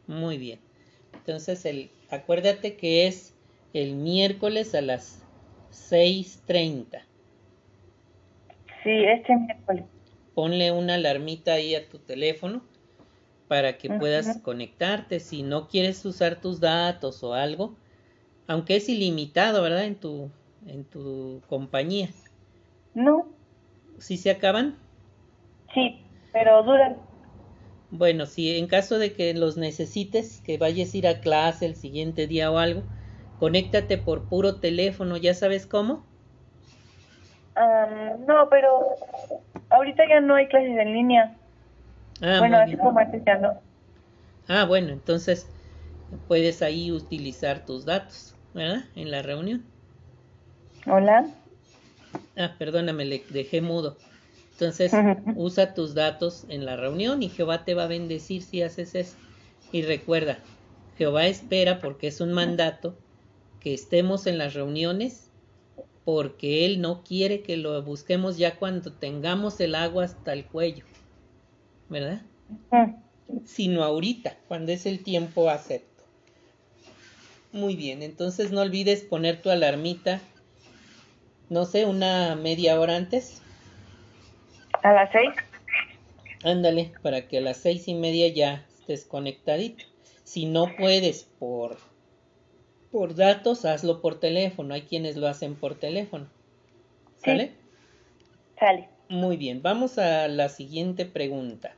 [0.06, 0.60] Muy bien.
[1.12, 3.34] Entonces, el, acuérdate que es
[3.74, 5.22] el miércoles a las
[5.72, 7.02] 6.30.
[8.82, 9.84] Sí, este miércoles.
[10.34, 12.62] Ponle una alarmita ahí a tu teléfono
[13.46, 15.20] para que puedas conectarte.
[15.20, 17.76] Si no quieres usar tus datos o algo,
[18.46, 19.84] aunque es ilimitado, ¿verdad?
[19.84, 20.30] En tu,
[20.66, 22.10] en tu compañía.
[22.94, 23.26] No.
[23.98, 24.76] ¿Sí se acaban?
[25.74, 26.00] Sí,
[26.32, 26.96] pero duran.
[27.90, 31.76] Bueno, si en caso de que los necesites, que vayas a ir a clase el
[31.76, 32.82] siguiente día o algo,
[33.38, 36.04] conéctate por puro teléfono, ¿ya sabes cómo?
[38.26, 38.86] no, pero
[39.70, 41.36] ahorita ya no hay clases en línea.
[42.20, 43.00] Ah, bueno, así como
[44.48, 45.46] Ah, bueno, entonces
[46.28, 48.84] puedes ahí utilizar tus datos, ¿verdad?
[48.94, 49.75] En la reunión.
[50.86, 51.26] Hola.
[52.36, 53.96] Ah, perdóname, le dejé mudo.
[54.52, 54.92] Entonces,
[55.36, 59.16] usa tus datos en la reunión y Jehová te va a bendecir si haces eso.
[59.72, 60.38] Y recuerda,
[60.96, 62.96] Jehová espera, porque es un mandato,
[63.60, 65.28] que estemos en las reuniones,
[66.04, 70.84] porque Él no quiere que lo busquemos ya cuando tengamos el agua hasta el cuello.
[71.88, 72.22] ¿verdad?
[73.44, 76.04] Sino ahorita, cuando es el tiempo acepto.
[77.52, 80.20] Muy bien, entonces no olvides poner tu alarmita,
[81.48, 83.42] no sé, una media hora antes.
[84.82, 85.30] ¿A las seis?
[86.44, 89.84] Ándale, para que a las seis y media ya estés conectadito.
[90.24, 91.78] Si no puedes por,
[92.90, 94.74] por datos, hazlo por teléfono.
[94.74, 96.28] Hay quienes lo hacen por teléfono.
[97.18, 97.52] ¿Sale?
[98.58, 98.88] Sale.
[99.08, 101.74] Muy bien, vamos a la siguiente pregunta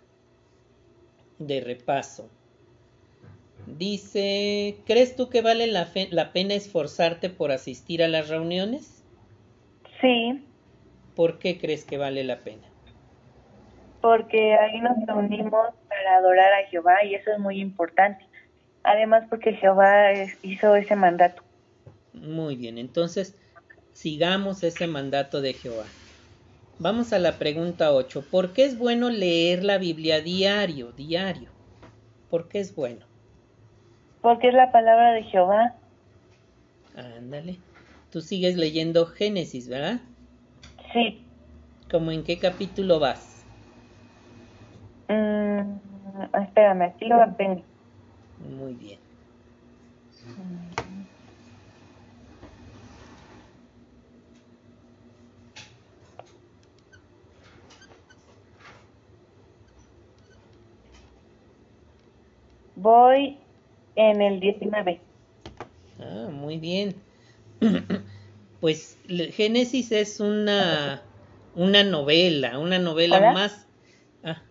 [1.38, 2.28] de repaso.
[3.66, 8.97] Dice, ¿crees tú que vale la, la, pena esforzarte por asistir a las reuniones?
[10.00, 10.44] Sí.
[11.14, 12.62] ¿Por qué crees que vale la pena?
[14.00, 18.24] Porque ahí nos reunimos para adorar a Jehová y eso es muy importante.
[18.84, 21.42] Además porque Jehová hizo ese mandato.
[22.12, 23.36] Muy bien, entonces
[23.92, 25.84] sigamos ese mandato de Jehová.
[26.78, 28.24] Vamos a la pregunta 8.
[28.30, 31.50] ¿Por qué es bueno leer la Biblia diario, diario?
[32.30, 33.04] ¿Por qué es bueno?
[34.22, 35.74] Porque es la palabra de Jehová.
[36.96, 37.58] Ándale.
[38.10, 40.02] Tú sigues leyendo Génesis, ¿verdad?
[40.92, 41.28] Sí.
[41.90, 43.48] ¿Cómo en qué capítulo vas?
[45.08, 45.80] Mm,
[46.34, 47.64] espérame, aquí lo tengo.
[48.38, 49.00] Muy bien.
[62.76, 63.38] Voy
[63.94, 65.02] en el 19.
[65.98, 67.07] Ah, muy bien.
[68.60, 71.02] pues Génesis es una,
[71.54, 73.66] una novela, una novela más...
[74.24, 74.42] Ah,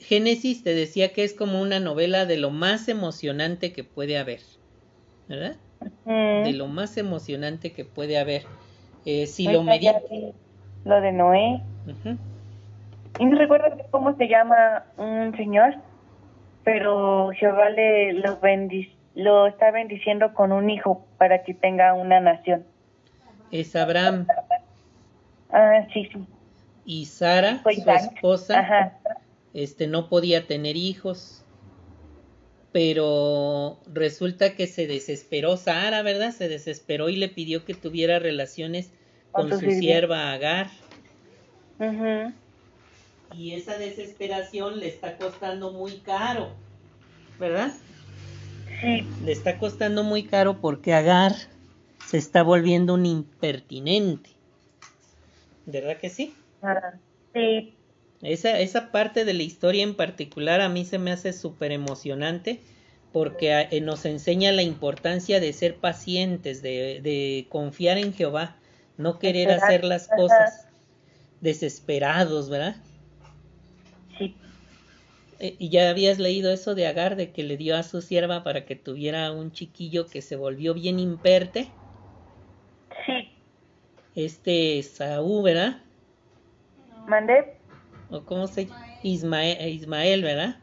[0.00, 4.40] Génesis te decía que es como una novela de lo más emocionante que puede haber,
[5.28, 5.56] ¿verdad?
[6.06, 8.42] De lo más emocionante que puede haber.
[9.04, 9.62] Eh, si lo
[10.84, 11.60] Lo de Noé.
[13.18, 15.74] Y no recuerdo cómo se llama un señor,
[16.64, 18.38] pero Jehová le lo,
[19.14, 22.64] lo está bendiciendo con un hijo para que tenga una nación.
[23.50, 24.26] Es Abraham.
[25.50, 26.26] Ah, sí, sí.
[26.84, 28.98] Y Sara, su esposa,
[29.54, 31.44] este no podía tener hijos.
[32.72, 36.32] Pero resulta que se desesperó Sara, ¿verdad?
[36.32, 38.92] Se desesperó y le pidió que tuviera relaciones
[39.30, 40.66] con, su sierva Agar.
[43.32, 46.50] Y esa desesperación le está costando muy caro,
[47.38, 47.72] ¿verdad?
[48.84, 49.06] Sí.
[49.24, 51.32] Le está costando muy caro porque Agar
[52.06, 54.30] se está volviendo un impertinente.
[55.64, 56.34] ¿Verdad que sí?
[57.32, 57.74] Sí.
[58.20, 62.60] Esa, esa parte de la historia en particular a mí se me hace súper emocionante
[63.10, 68.56] porque eh, nos enseña la importancia de ser pacientes, de, de confiar en Jehová,
[68.98, 70.68] no querer hacer las cosas
[71.40, 72.76] desesperados, ¿verdad?
[74.18, 74.36] Sí.
[75.38, 78.42] Eh, ¿Y ya habías leído eso de Agar, de que le dio a su sierva
[78.42, 81.68] para que tuviera un chiquillo que se volvió bien imperte?
[83.06, 83.30] Sí.
[84.14, 85.78] Este Saúl, ¿verdad?
[87.06, 87.56] ¿Mandé?
[88.10, 88.68] ¿O cómo se
[89.02, 90.56] Ismael, eh, Ismael ¿verdad?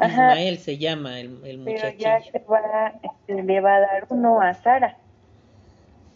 [0.00, 1.92] Ismael se llama el, el muchachillo.
[1.98, 4.98] Pero ya se va, este, le va a dar uno a Sara.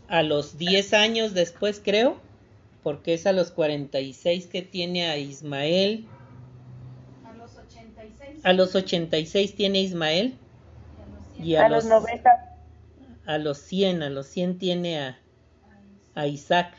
[0.08, 2.16] A los 10 años después, creo,
[2.82, 6.06] porque es a los 46 que tiene a Ismael.
[8.42, 8.74] A los 86.
[8.74, 10.34] A los 86 tiene Ismael.
[11.38, 12.30] Y a, los, 90.
[13.26, 15.18] A los 100, a los 100 tiene a,
[16.14, 16.74] a Isaac.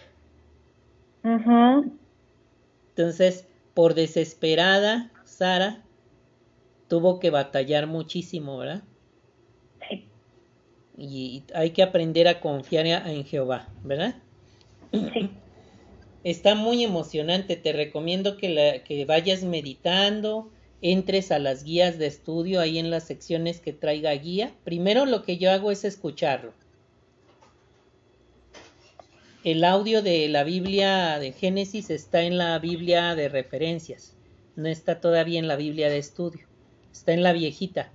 [2.90, 5.84] Entonces, por desesperada, Sara
[6.88, 8.82] tuvo que batallar muchísimo, ¿verdad?
[9.88, 10.08] Sí.
[10.98, 14.16] Y hay que aprender a confiar en Jehová, ¿verdad?
[14.92, 15.30] Sí.
[16.24, 20.50] Está muy emocionante, te recomiendo que, la, que vayas meditando,
[20.82, 24.54] entres a las guías de estudio ahí en las secciones que traiga guía.
[24.64, 26.54] Primero lo que yo hago es escucharlo.
[29.44, 34.14] El audio de la Biblia de Génesis está en la Biblia de referencias,
[34.56, 36.46] no está todavía en la Biblia de estudio,
[36.92, 37.90] está en la viejita.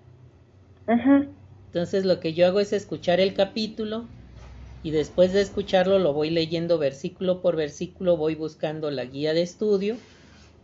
[1.67, 4.07] Entonces lo que yo hago es escuchar el capítulo
[4.83, 9.43] y después de escucharlo lo voy leyendo versículo por versículo, voy buscando la guía de
[9.43, 9.97] estudio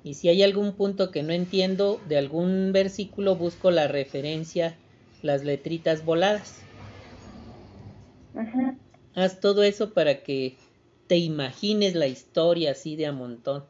[0.03, 4.79] y si hay algún punto que no entiendo de algún versículo busco la referencia,
[5.23, 6.69] las letritas voladas.
[9.15, 10.57] Haz todo eso para que
[11.09, 13.65] te imagines la historia así de a montón.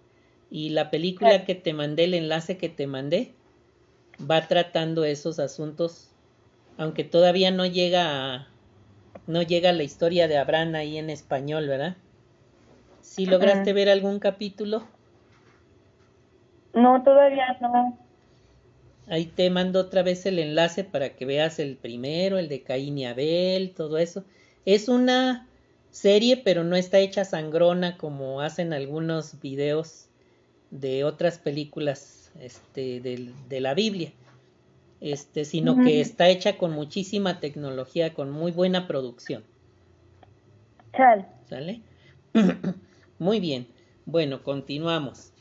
[0.51, 3.35] Y la película que te mandé, el enlace que te mandé,
[4.19, 6.09] va tratando esos asuntos,
[6.77, 8.49] aunque todavía no llega a,
[9.27, 11.97] no llega la historia de Abraham ahí en español, ¿verdad?
[13.01, 14.98] ¿Sí lograste ver algún capítulo?
[16.75, 17.99] No, todavía no.
[19.09, 22.99] Ahí te mando otra vez el enlace para que veas el primero, el de Caín
[22.99, 24.25] y Abel, todo eso.
[24.67, 25.47] Es una
[25.91, 30.09] serie, pero no está hecha sangrona como hacen algunos videos
[30.71, 34.13] de otras películas este, de, de la Biblia,
[35.01, 39.43] este, sino que está hecha con muchísima tecnología, con muy buena producción.
[41.49, 41.81] ¿Sale?
[43.19, 43.67] muy bien.
[44.05, 45.33] Bueno, continuamos.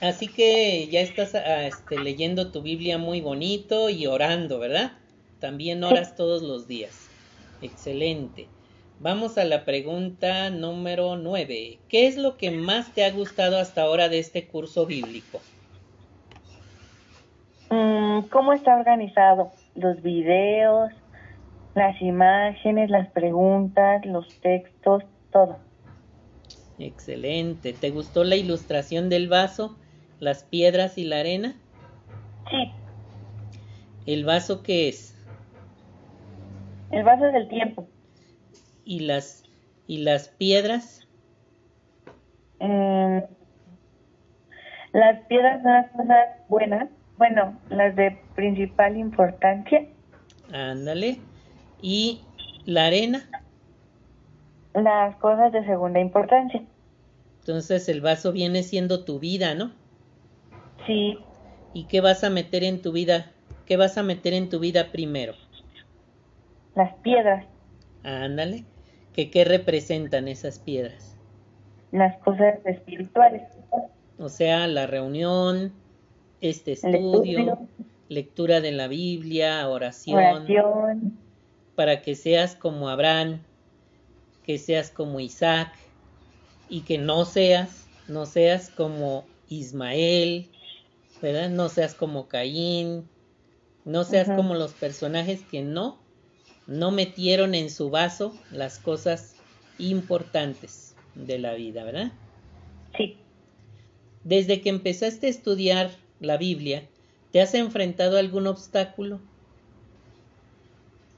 [0.00, 4.92] Así que ya estás ah, este, leyendo tu Biblia muy bonito y orando, ¿verdad?
[5.40, 7.08] También oras todos los días.
[7.62, 8.48] Excelente.
[8.98, 11.78] Vamos a la pregunta número 9.
[11.88, 15.40] ¿Qué es lo que más te ha gustado hasta ahora de este curso bíblico?
[17.70, 19.50] Mm, ¿Cómo está organizado?
[19.74, 20.92] Los videos,
[21.74, 25.58] las imágenes, las preguntas, los textos, todo.
[26.78, 27.72] Excelente.
[27.72, 29.76] ¿Te gustó la ilustración del vaso,
[30.20, 31.56] las piedras y la arena?
[32.50, 32.72] Sí.
[34.06, 35.14] ¿El vaso qué es?
[36.90, 37.88] El vaso es el tiempo
[38.86, 39.42] y las
[39.88, 41.06] y las piedras
[42.60, 43.18] mm,
[44.92, 49.86] Las piedras son las cosas buenas, bueno, las de principal importancia.
[50.52, 51.18] Ándale.
[51.82, 52.22] ¿Y
[52.64, 53.28] la arena?
[54.76, 56.62] Las cosas de segunda importancia.
[57.40, 59.72] Entonces el vaso viene siendo tu vida, ¿no?
[60.86, 61.18] Sí,
[61.76, 63.32] ¿Y qué vas a meter en tu vida?
[63.66, 65.34] ¿Qué vas a meter en tu vida primero?
[66.74, 67.44] las piedras,
[68.02, 68.64] Ándale.
[69.12, 71.16] ¿Que qué representan esas piedras?
[71.92, 73.42] las cosas espirituales.
[74.18, 75.72] O sea, la reunión,
[76.40, 77.58] este estudio.
[78.08, 81.18] lectura de la Biblia, oración, Oración,
[81.74, 83.40] para que seas como Abraham,
[84.46, 85.72] que seas como Isaac
[86.68, 90.48] y que no seas, no seas como Ismael,
[91.20, 91.50] ¿verdad?
[91.50, 93.08] No seas como Caín,
[93.84, 95.98] no seas como los personajes que no,
[96.66, 99.36] no metieron en su vaso las cosas
[99.78, 102.12] importantes de la vida, ¿verdad?
[102.96, 103.18] sí.
[104.24, 106.82] Desde que empezaste a estudiar la Biblia,
[107.30, 109.20] ¿te has enfrentado a algún obstáculo?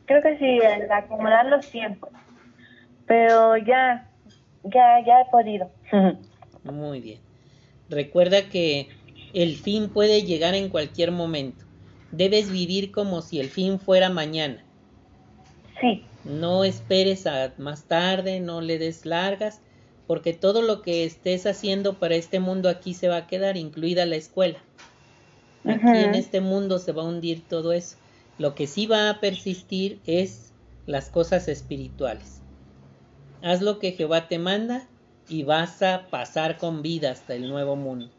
[0.05, 2.11] Creo que sí, al acomodar los tiempos.
[3.09, 4.07] Pero ya,
[4.65, 5.71] ya, ya he podido.
[6.63, 7.21] Muy bien.
[7.89, 8.89] Recuerda que
[9.33, 11.65] el fin puede llegar en cualquier momento.
[12.13, 14.65] Debes vivir como si el fin fuera mañana.
[15.81, 19.61] sí, No esperes a más tarde, no le des largas,
[20.07, 24.07] porque todo lo que estés haciendo para este mundo aquí se va a quedar, incluida
[24.07, 24.59] la escuela.
[25.65, 27.97] Aquí en este mundo se va a hundir todo eso.
[28.39, 30.53] Lo que sí va a persistir es
[30.87, 32.41] las cosas espirituales.
[33.43, 34.89] Haz lo que Jehová te manda
[35.27, 38.15] y vas a pasar con vida hasta el nuevo mundo.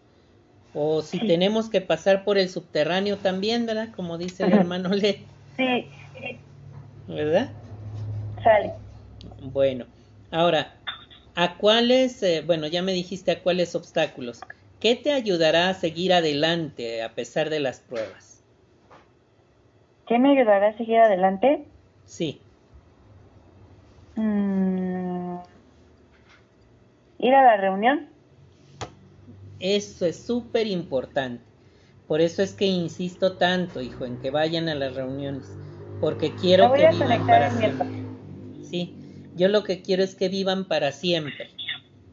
[0.74, 1.28] O si Sí.
[1.28, 3.91] tenemos que pasar por el subterráneo también, ¿verdad?
[3.95, 6.41] Como dice el hermano Le, sí, sí,
[7.07, 7.57] ¿verdad?
[8.43, 8.74] sale.
[9.41, 9.88] Bueno,
[10.30, 10.84] ahora,
[11.36, 14.45] ¿a cuáles, eh, bueno, ya me dijiste a cuáles obstáculos?
[14.80, 18.45] ¿Qué te ayudará a seguir adelante a pesar de las pruebas?
[20.07, 21.72] ¿Qué me ayudará a seguir adelante?
[22.15, 22.45] Sí,
[24.15, 24.78] Mm,
[27.20, 28.09] ir a la reunión.
[29.59, 31.43] eso es súper importante.
[32.07, 35.45] Por eso es que insisto tanto, hijo, en que vayan a las reuniones,
[35.99, 37.88] porque quiero voy que a vivan para el siempre.
[38.63, 38.95] Sí,
[39.36, 41.49] yo lo que quiero es que vivan para siempre,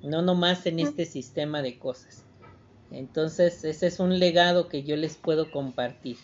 [0.02, 2.24] no nomás en este sistema de cosas.
[2.90, 6.18] Entonces, ese es un legado que yo les puedo compartir.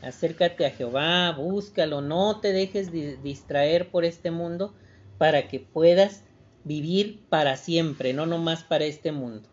[0.00, 4.74] Acércate a Jehová, búscalo, no te dejes di- distraer por este mundo
[5.18, 6.24] para que puedas
[6.64, 9.48] vivir para siempre, no nomás para este mundo.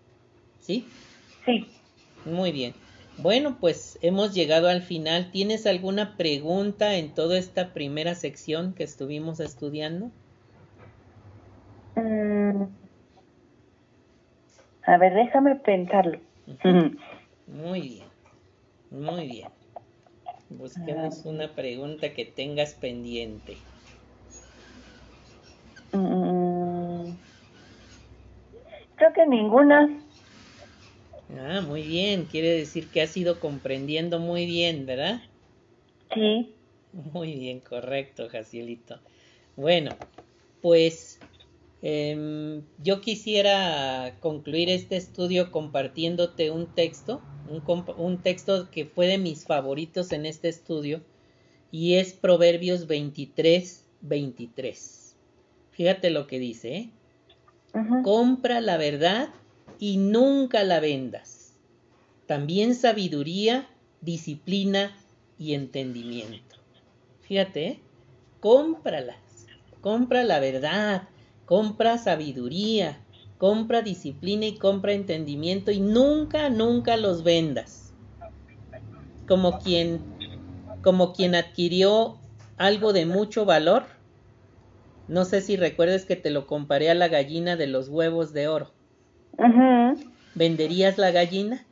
[0.59, 0.85] ¿Sí?
[1.45, 1.67] Sí.
[2.25, 2.73] Muy bien.
[3.17, 5.31] Bueno, pues hemos llegado al final.
[5.31, 10.11] ¿Tienes alguna pregunta en toda esta primera sección que estuvimos estudiando?
[11.95, 12.63] Mm,
[14.83, 16.19] a ver, déjame pensarlo.
[17.47, 18.07] Muy bien,
[18.89, 19.49] muy bien.
[20.49, 23.57] Busquemos una pregunta que tengas pendiente.
[25.91, 26.38] Mm,
[28.99, 29.89] creo que ninguna.
[31.39, 32.25] Ah, muy bien.
[32.25, 35.21] Quiere decir que has ido comprendiendo muy bien, ¿verdad?
[36.13, 36.53] Sí.
[36.91, 38.99] Muy bien, correcto, Jacielito.
[39.55, 39.91] Bueno,
[40.61, 41.19] pues
[41.81, 49.07] em, yo quisiera concluir este estudio compartiéndote un texto, un, comp- un texto que fue
[49.07, 51.01] de mis favoritos en este estudio,
[51.71, 55.15] y es Proverbios 23, 23.
[55.71, 56.89] Fíjate lo que dice, ¿eh?
[58.03, 59.29] Compra la verdad
[59.79, 61.53] y nunca la vendas.
[62.25, 63.67] También sabiduría,
[64.01, 64.95] disciplina
[65.37, 66.57] y entendimiento.
[67.21, 67.79] Fíjate, ¿eh?
[68.39, 69.17] cómpralas.
[69.81, 71.03] Compra la verdad,
[71.45, 72.99] compra sabiduría,
[73.37, 77.93] compra disciplina y compra entendimiento y nunca, nunca los vendas.
[79.27, 80.01] Como quien,
[80.83, 82.17] como quien adquirió
[82.57, 83.85] algo de mucho valor.
[85.09, 88.47] No sé si recuerdas que te lo comparé a la gallina de los huevos de
[88.47, 88.69] oro.
[90.35, 91.65] ¿Venderías la gallina?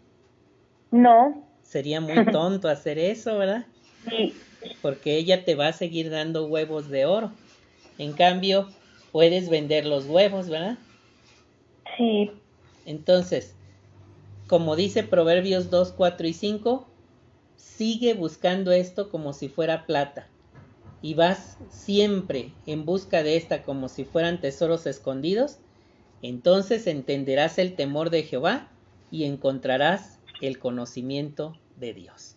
[0.90, 1.46] No.
[1.62, 3.68] Sería muy tonto hacer eso, ¿verdad?
[4.10, 4.34] Sí.
[4.82, 7.32] Porque ella te va a seguir dando huevos de oro.
[8.00, 8.70] En cambio,
[9.12, 10.80] puedes vender los huevos, ¿verdad?
[11.96, 12.32] Sí.
[12.88, 13.54] Entonces,
[14.48, 16.88] como dice Proverbios 2, 4 y 5,
[17.56, 20.28] sigue buscando esto como si fuera plata.
[21.08, 25.56] Y vas siempre en busca de esta como si fueran tesoros escondidos.
[26.22, 28.70] Entonces entenderás el temor de Jehová
[29.10, 32.36] y encontrarás el conocimiento de Dios.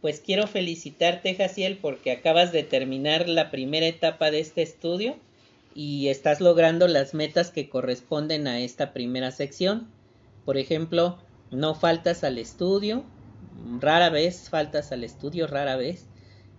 [0.00, 5.14] Pues quiero felicitarte, Jaciel, porque acabas de terminar la primera etapa de este estudio
[5.72, 9.86] y estás logrando las metas que corresponden a esta primera sección.
[10.44, 11.18] Por ejemplo,
[11.52, 13.04] no faltas al estudio,
[13.78, 16.08] rara vez faltas al estudio, rara vez.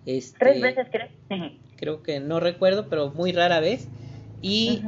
[0.06, 1.52] Este, Tres veces creo.
[1.78, 3.88] Creo que no recuerdo, pero muy rara vez.
[4.42, 4.82] Y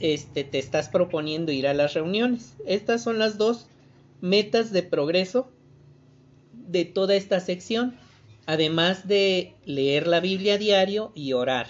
[0.00, 2.54] este, te estás proponiendo ir a las reuniones.
[2.66, 3.68] Estas son las dos
[4.20, 5.50] metas de progreso
[6.52, 7.96] de toda esta sección,
[8.46, 11.66] además de leer la Biblia diario y orar.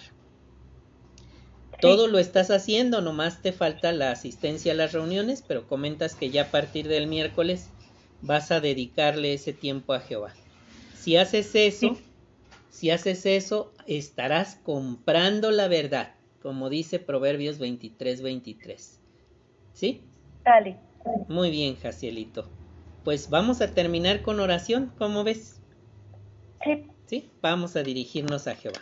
[1.81, 6.31] Todo lo estás haciendo, nomás te falta la asistencia a las reuniones, pero comentas que
[6.31, 7.71] ya a partir del miércoles
[8.21, 10.33] vas a dedicarle ese tiempo a Jehová.
[10.97, 12.03] Si haces eso, Sí.
[12.73, 18.99] Si haces eso, estarás comprando la verdad, como dice Proverbios 23, 23.
[19.75, 20.01] ¿Sí?
[20.43, 20.79] Dale.
[21.29, 22.49] Muy bien, Jacielito.
[23.05, 25.61] Pues vamos a terminar con oración, ¿cómo ves?
[26.65, 26.87] Sí.
[27.05, 27.31] ¿Sí?
[27.43, 28.81] Vamos a dirigirnos a Jehová.